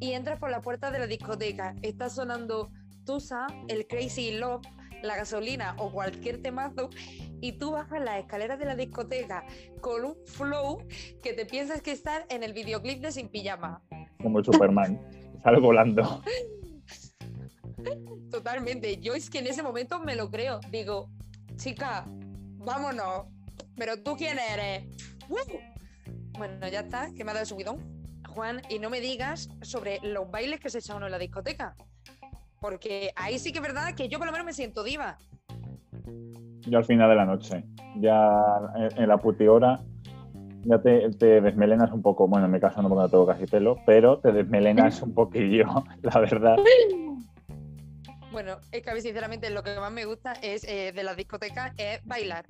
y 0.00 0.12
entras 0.12 0.38
por 0.38 0.50
la 0.50 0.60
puerta 0.60 0.90
de 0.90 0.98
la 0.98 1.06
discoteca. 1.06 1.74
Está 1.82 2.08
sonando 2.08 2.70
Tusa, 3.04 3.46
el 3.68 3.86
Crazy 3.86 4.32
Love, 4.32 4.62
la 5.02 5.16
gasolina 5.16 5.74
o 5.78 5.90
cualquier 5.90 6.40
temazo 6.40 6.90
y 7.40 7.52
tú 7.52 7.72
bajas 7.72 8.00
las 8.00 8.20
escaleras 8.20 8.58
de 8.58 8.66
la 8.66 8.76
discoteca 8.76 9.44
con 9.80 10.04
un 10.04 10.16
flow 10.26 10.78
que 11.22 11.32
te 11.32 11.44
piensas 11.44 11.82
que 11.82 11.90
estás 11.90 12.24
en 12.28 12.44
el 12.44 12.52
videoclip 12.52 13.00
de 13.00 13.10
Sin 13.10 13.28
Pijama. 13.28 13.82
Como 14.22 14.42
Superman. 14.42 15.00
Sale 15.42 15.58
volando. 15.58 16.22
Totalmente. 18.30 18.98
Yo 18.98 19.14
es 19.14 19.28
que 19.28 19.38
en 19.38 19.46
ese 19.46 19.62
momento 19.62 20.00
me 20.00 20.16
lo 20.16 20.30
creo. 20.30 20.60
Digo, 20.70 21.10
chica, 21.56 22.04
vámonos. 22.58 23.26
Pero 23.76 24.02
tú 24.02 24.16
quién 24.16 24.38
eres. 24.38 24.84
¡Uh! 25.28 25.36
Bueno, 26.38 26.66
ya 26.68 26.80
está, 26.80 27.12
que 27.14 27.24
me 27.24 27.30
ha 27.30 27.34
dado 27.34 27.42
el 27.42 27.46
subidón. 27.46 27.78
Juan, 28.28 28.62
y 28.70 28.78
no 28.78 28.88
me 28.88 29.00
digas 29.00 29.50
sobre 29.60 29.98
los 30.02 30.30
bailes 30.30 30.60
que 30.60 30.70
se 30.70 30.78
echa 30.78 30.96
uno 30.96 31.06
en 31.06 31.12
la 31.12 31.18
discoteca. 31.18 31.74
Porque 32.60 33.12
ahí 33.16 33.38
sí 33.38 33.52
que 33.52 33.58
es 33.58 33.62
verdad 33.62 33.94
que 33.94 34.08
yo 34.08 34.18
por 34.18 34.26
lo 34.26 34.32
menos 34.32 34.46
me 34.46 34.52
siento 34.52 34.82
diva. 34.82 35.18
Yo 36.60 36.78
al 36.78 36.84
final 36.84 37.10
de 37.10 37.16
la 37.16 37.26
noche. 37.26 37.64
Ya 38.00 38.38
en, 38.96 39.08
la 39.08 39.18
puti 39.18 39.46
hora 39.46 39.80
ya 40.64 40.80
te, 40.80 41.10
te 41.10 41.40
desmelenas 41.40 41.92
un 41.92 42.00
poco. 42.00 42.26
Bueno, 42.28 42.46
en 42.46 42.52
mi 42.52 42.60
caso 42.60 42.80
no 42.80 42.88
porque 42.88 43.02
no 43.02 43.08
tengo 43.08 43.26
casi 43.26 43.46
pelo, 43.46 43.76
pero 43.84 44.20
te 44.20 44.32
desmelenas 44.32 45.02
un 45.02 45.12
poquillo, 45.12 45.66
la 46.02 46.20
verdad. 46.20 46.56
Bueno, 48.32 48.58
es 48.70 48.82
que 48.82 48.90
a 48.90 48.94
mí 48.94 49.02
sinceramente 49.02 49.50
lo 49.50 49.62
que 49.62 49.78
más 49.78 49.92
me 49.92 50.06
gusta 50.06 50.32
es 50.40 50.64
eh, 50.64 50.92
de 50.92 51.02
las 51.02 51.18
discotecas 51.18 51.74
es 51.76 52.00
bailar. 52.04 52.46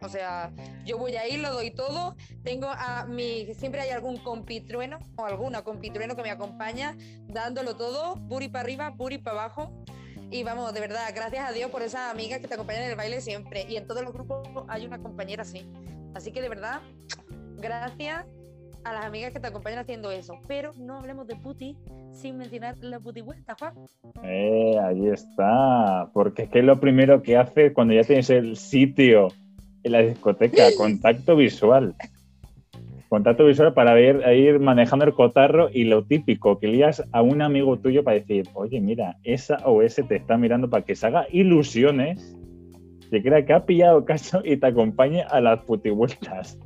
O 0.00 0.08
sea, 0.08 0.50
yo 0.86 0.96
voy 0.96 1.16
ahí, 1.16 1.36
lo 1.36 1.52
doy 1.52 1.70
todo. 1.70 2.16
Tengo 2.44 2.68
a 2.70 3.04
mi. 3.04 3.52
Siempre 3.54 3.82
hay 3.82 3.90
algún 3.90 4.16
compitrueno 4.16 4.98
o 5.16 5.26
alguna 5.26 5.62
compitrueno 5.62 6.16
que 6.16 6.22
me 6.22 6.30
acompaña 6.30 6.96
dándolo 7.26 7.76
todo, 7.76 8.14
puri 8.28 8.48
para 8.48 8.62
arriba, 8.62 8.94
puri 8.96 9.18
para 9.18 9.42
abajo. 9.42 9.84
Y 10.30 10.44
vamos, 10.44 10.72
de 10.72 10.80
verdad, 10.80 11.10
gracias 11.14 11.46
a 11.46 11.52
Dios 11.52 11.70
por 11.70 11.82
esas 11.82 12.10
amigas 12.10 12.40
que 12.40 12.48
te 12.48 12.54
acompañan 12.54 12.84
en 12.84 12.90
el 12.90 12.96
baile 12.96 13.20
siempre. 13.20 13.66
Y 13.68 13.76
en 13.76 13.86
todos 13.86 14.02
los 14.02 14.14
grupos 14.14 14.48
hay 14.68 14.86
una 14.86 14.98
compañera 14.98 15.42
así. 15.42 15.68
Así 16.14 16.32
que 16.32 16.40
de 16.40 16.48
verdad, 16.48 16.80
gracias 17.56 18.24
a 18.88 18.92
las 18.92 19.04
amigas 19.04 19.32
que 19.32 19.40
te 19.40 19.46
acompañan 19.46 19.80
haciendo 19.80 20.10
eso. 20.10 20.34
Pero 20.46 20.72
no 20.78 20.98
hablemos 20.98 21.26
de 21.26 21.36
puti 21.36 21.76
sin 22.12 22.38
mencionar 22.38 22.76
la 22.80 22.98
puti 22.98 23.20
vuelta, 23.20 23.54
Juan. 23.58 23.74
Eh, 24.24 24.76
ahí 24.82 25.08
está. 25.08 26.10
Porque 26.12 26.44
es 26.44 26.48
que 26.48 26.60
es 26.60 26.64
lo 26.64 26.80
primero 26.80 27.22
que 27.22 27.36
hace 27.36 27.72
cuando 27.72 27.94
ya 27.94 28.02
tienes 28.02 28.30
el 28.30 28.56
sitio 28.56 29.28
en 29.82 29.92
la 29.92 30.00
discoteca, 30.00 30.64
contacto 30.76 31.36
visual. 31.36 31.94
Contacto 33.08 33.46
visual 33.46 33.72
para 33.72 33.92
a 33.92 34.34
ir 34.34 34.58
manejando 34.58 35.06
el 35.06 35.14
cotarro 35.14 35.70
y 35.72 35.84
lo 35.84 36.04
típico, 36.04 36.58
que 36.58 36.68
lías 36.68 37.02
a 37.12 37.22
un 37.22 37.40
amigo 37.40 37.78
tuyo 37.78 38.04
para 38.04 38.18
decir, 38.18 38.48
oye, 38.52 38.80
mira, 38.82 39.16
esa 39.24 39.56
o 39.64 39.80
ese 39.80 40.02
te 40.02 40.16
está 40.16 40.36
mirando 40.36 40.68
para 40.68 40.84
que 40.84 40.94
se 40.94 41.06
haga 41.06 41.26
ilusiones, 41.30 42.36
que 43.10 43.22
crea 43.22 43.46
que 43.46 43.54
ha 43.54 43.64
pillado 43.64 44.04
caso 44.04 44.42
y 44.44 44.58
te 44.58 44.66
acompañe 44.66 45.22
a 45.22 45.40
las 45.40 45.60
putivueltas. 45.60 46.58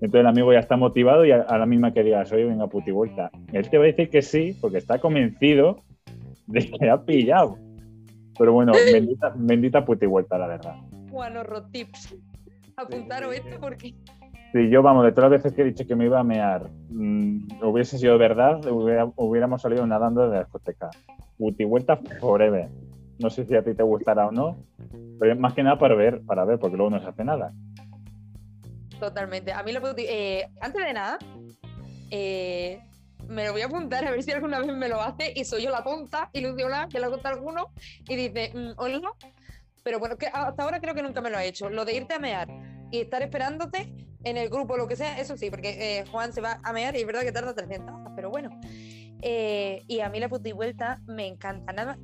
Entonces 0.00 0.20
el 0.20 0.26
amigo 0.26 0.52
ya 0.52 0.58
está 0.58 0.76
motivado 0.76 1.24
y 1.24 1.30
a, 1.30 1.42
a 1.42 1.58
la 1.58 1.66
misma 1.66 1.92
que 1.92 2.02
digas, 2.02 2.30
oye, 2.32 2.44
venga, 2.44 2.66
putivuelta. 2.66 3.30
Él 3.52 3.68
te 3.68 3.78
va 3.78 3.84
a 3.84 3.86
decir 3.86 4.10
que 4.10 4.22
sí, 4.22 4.56
porque 4.60 4.78
está 4.78 4.98
convencido 4.98 5.82
de 6.46 6.70
que 6.70 6.90
ha 6.90 7.02
pillado. 7.02 7.56
Pero 8.38 8.52
bueno, 8.52 8.72
bendita, 8.92 9.32
bendita 9.36 9.84
putivuelta, 9.84 10.36
la 10.38 10.46
verdad. 10.48 10.74
Juan 11.10 11.36
Horro 11.36 11.62
Tips. 11.70 12.16
Apuntaros 12.76 13.34
sí, 13.34 13.40
esto 13.44 13.60
porque 13.60 13.94
Si 14.52 14.68
yo, 14.68 14.82
vamos, 14.82 15.04
de 15.04 15.12
todas 15.12 15.30
las 15.30 15.42
veces 15.42 15.54
que 15.54 15.62
he 15.62 15.64
dicho 15.66 15.86
que 15.86 15.94
me 15.94 16.06
iba 16.06 16.18
a 16.18 16.24
mear, 16.24 16.68
mm, 16.90 17.62
hubiese 17.62 17.98
sido 17.98 18.18
verdad, 18.18 18.66
hubiera- 18.66 19.10
hubiéramos 19.16 19.62
salido 19.62 19.86
nadando 19.86 20.28
de 20.28 20.34
la 20.36 20.42
discoteca. 20.42 20.90
Putivuelta 21.38 21.96
forever. 22.20 22.68
No 23.20 23.30
sé 23.30 23.44
si 23.44 23.54
a 23.54 23.62
ti 23.62 23.74
te 23.74 23.82
gustará 23.84 24.26
o 24.26 24.32
no, 24.32 24.56
pero 25.20 25.32
es 25.32 25.38
más 25.38 25.54
que 25.54 25.62
nada 25.62 25.78
para 25.78 25.94
ver, 25.94 26.20
para 26.26 26.44
ver, 26.44 26.58
porque 26.58 26.76
luego 26.76 26.90
no 26.90 27.00
se 27.00 27.06
hace 27.08 27.24
nada. 27.24 27.52
Totalmente. 29.00 29.52
A 29.52 29.62
mí 29.62 29.72
puedo- 29.78 29.94
eh, 29.98 30.48
antes 30.60 30.84
de 30.84 30.92
nada, 30.92 31.18
eh, 32.10 32.80
me 33.28 33.46
lo 33.46 33.52
voy 33.52 33.62
a 33.62 33.66
apuntar 33.66 34.06
a 34.06 34.10
ver 34.10 34.22
si 34.22 34.30
alguna 34.32 34.60
vez 34.60 34.72
me 34.74 34.88
lo 34.88 35.00
hace 35.00 35.32
y 35.34 35.44
soy 35.44 35.62
yo 35.62 35.70
la 35.70 35.82
tonta, 35.82 36.30
ilusionada, 36.32 36.88
que 36.88 37.00
lo 37.00 37.08
cuenta 37.08 37.30
alguno 37.30 37.70
y 38.08 38.16
dice, 38.16 38.52
mm, 38.54 38.72
hola. 38.76 39.00
Pero 39.82 39.98
bueno, 39.98 40.16
que 40.16 40.26
hasta 40.26 40.62
ahora 40.62 40.80
creo 40.80 40.94
que 40.94 41.02
nunca 41.02 41.20
me 41.20 41.30
lo 41.30 41.36
ha 41.36 41.44
hecho. 41.44 41.68
Lo 41.68 41.84
de 41.84 41.94
irte 41.94 42.14
a 42.14 42.18
mear 42.18 42.48
y 42.90 43.00
estar 43.00 43.22
esperándote 43.22 43.92
en 44.24 44.36
el 44.38 44.48
grupo, 44.48 44.76
lo 44.76 44.88
que 44.88 44.96
sea, 44.96 45.18
eso 45.18 45.36
sí, 45.36 45.50
porque 45.50 45.98
eh, 45.98 46.04
Juan 46.10 46.32
se 46.32 46.40
va 46.40 46.60
a 46.62 46.72
mear 46.72 46.96
y 46.96 47.00
es 47.00 47.06
verdad 47.06 47.22
que 47.22 47.32
tarda 47.32 47.54
300 47.54 47.94
horas, 47.94 48.12
pero 48.16 48.30
bueno. 48.30 48.48
Eh, 49.20 49.82
y 49.86 50.00
a 50.00 50.08
mí 50.08 50.20
la 50.20 50.28
puta 50.28 50.48
y 50.48 50.52
vuelta 50.52 51.00
me 51.06 51.26
encanta. 51.26 51.72
Nada 51.72 51.98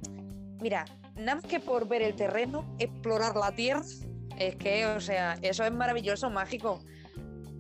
mira, 0.61 0.85
nada 1.17 1.37
más 1.37 1.45
que 1.45 1.61
por 1.61 1.89
ver 1.89 2.03
el 2.03 2.15
terreno, 2.15 2.65
explorar 2.79 3.35
la 3.37 3.53
tierra, 3.53 3.83
es 4.41 4.57
que, 4.57 4.87
o 4.87 5.01
sea, 5.01 5.37
eso 5.43 5.65
es 5.65 5.71
maravilloso, 5.71 6.31
mágico. 6.31 6.81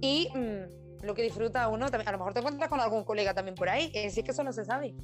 Y 0.01 0.29
mm, 0.35 1.05
lo 1.05 1.15
que 1.15 1.23
disfruta 1.23 1.69
uno, 1.69 1.87
a 1.87 2.13
lo 2.13 2.19
mejor 2.19 2.33
te 2.33 2.41
encuentras 2.41 2.71
con 2.71 2.81
algún 2.81 3.05
colega 3.05 3.35
también 3.35 3.55
por 3.55 3.69
ahí, 3.69 3.93
eh, 3.95 4.11
si 4.11 4.21
es 4.21 4.25
que 4.25 4.33
eso 4.33 4.43
no 4.43 4.53
se 4.53 4.65
sabe. 4.65 4.95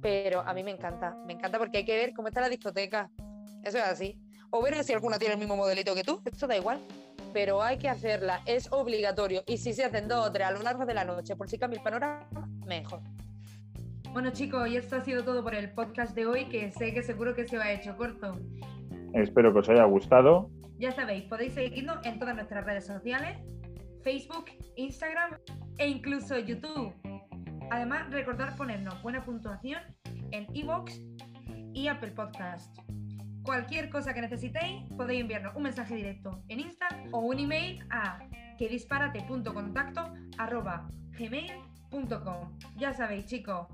Pero 0.00 0.40
a 0.40 0.54
mí 0.54 0.64
me 0.64 0.70
encanta, 0.70 1.16
me 1.26 1.34
encanta 1.34 1.58
porque 1.58 1.78
hay 1.78 1.84
que 1.84 1.96
ver 1.96 2.14
cómo 2.14 2.28
está 2.28 2.40
la 2.40 2.48
discoteca. 2.48 3.10
Eso 3.62 3.76
es 3.76 3.84
así. 3.84 4.18
O 4.50 4.62
ver 4.62 4.82
si 4.82 4.94
alguna 4.94 5.18
tiene 5.18 5.34
el 5.34 5.40
mismo 5.40 5.54
modelito 5.54 5.94
que 5.94 6.02
tú, 6.02 6.22
esto 6.24 6.46
da 6.46 6.56
igual. 6.56 6.80
Pero 7.34 7.62
hay 7.62 7.76
que 7.76 7.90
hacerla, 7.90 8.40
es 8.46 8.72
obligatorio. 8.72 9.42
Y 9.46 9.58
si 9.58 9.74
se 9.74 9.84
hacen 9.84 10.08
dos 10.08 10.28
o 10.28 10.32
tres 10.32 10.46
a 10.46 10.52
lo 10.52 10.62
largo 10.62 10.86
de 10.86 10.94
la 10.94 11.04
noche, 11.04 11.36
por 11.36 11.50
si 11.50 11.58
cambia 11.58 11.76
el 11.76 11.84
panorama, 11.84 12.48
mejor. 12.64 13.00
Bueno 14.14 14.30
chicos, 14.30 14.66
y 14.68 14.78
esto 14.78 14.96
ha 14.96 15.04
sido 15.04 15.22
todo 15.24 15.42
por 15.42 15.54
el 15.54 15.70
podcast 15.72 16.14
de 16.14 16.24
hoy, 16.24 16.46
que 16.46 16.70
sé 16.70 16.94
que 16.94 17.02
seguro 17.02 17.34
que 17.34 17.46
se 17.46 17.58
va 17.58 17.70
hecho 17.70 17.94
corto. 17.98 18.40
Espero 19.12 19.52
que 19.52 19.58
os 19.58 19.68
haya 19.68 19.84
gustado. 19.84 20.50
Ya 20.78 20.92
sabéis, 20.92 21.24
podéis 21.24 21.54
seguirnos 21.54 21.98
en 22.06 22.20
todas 22.20 22.36
nuestras 22.36 22.64
redes 22.64 22.86
sociales, 22.86 23.36
Facebook, 24.04 24.46
Instagram 24.76 25.38
e 25.78 25.88
incluso 25.88 26.38
YouTube. 26.38 26.94
Además, 27.70 28.08
recordad 28.10 28.56
ponernos 28.56 29.02
buena 29.02 29.24
puntuación 29.24 29.82
en 30.30 30.46
iVoox 30.54 31.00
y 31.74 31.88
Apple 31.88 32.12
Podcast. 32.12 32.78
Cualquier 33.42 33.90
cosa 33.90 34.14
que 34.14 34.20
necesitéis, 34.20 34.84
podéis 34.96 35.22
enviarnos 35.22 35.56
un 35.56 35.64
mensaje 35.64 35.96
directo 35.96 36.42
en 36.48 36.60
Insta 36.60 36.86
o 37.12 37.20
un 37.20 37.38
email 37.38 37.82
a 37.90 38.20
que 38.56 38.68
gmail.com. 41.18 42.58
Ya 42.76 42.92
sabéis, 42.92 43.26
chicos, 43.26 43.66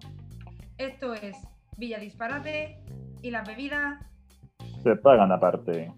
esto 0.78 1.12
es 1.14 1.36
Villa 1.76 1.98
Disparate 1.98 2.82
y 3.20 3.30
las 3.30 3.46
bebidas 3.46 3.98
Se 4.82 4.96
pagan 4.96 5.32
aparte. 5.32 5.92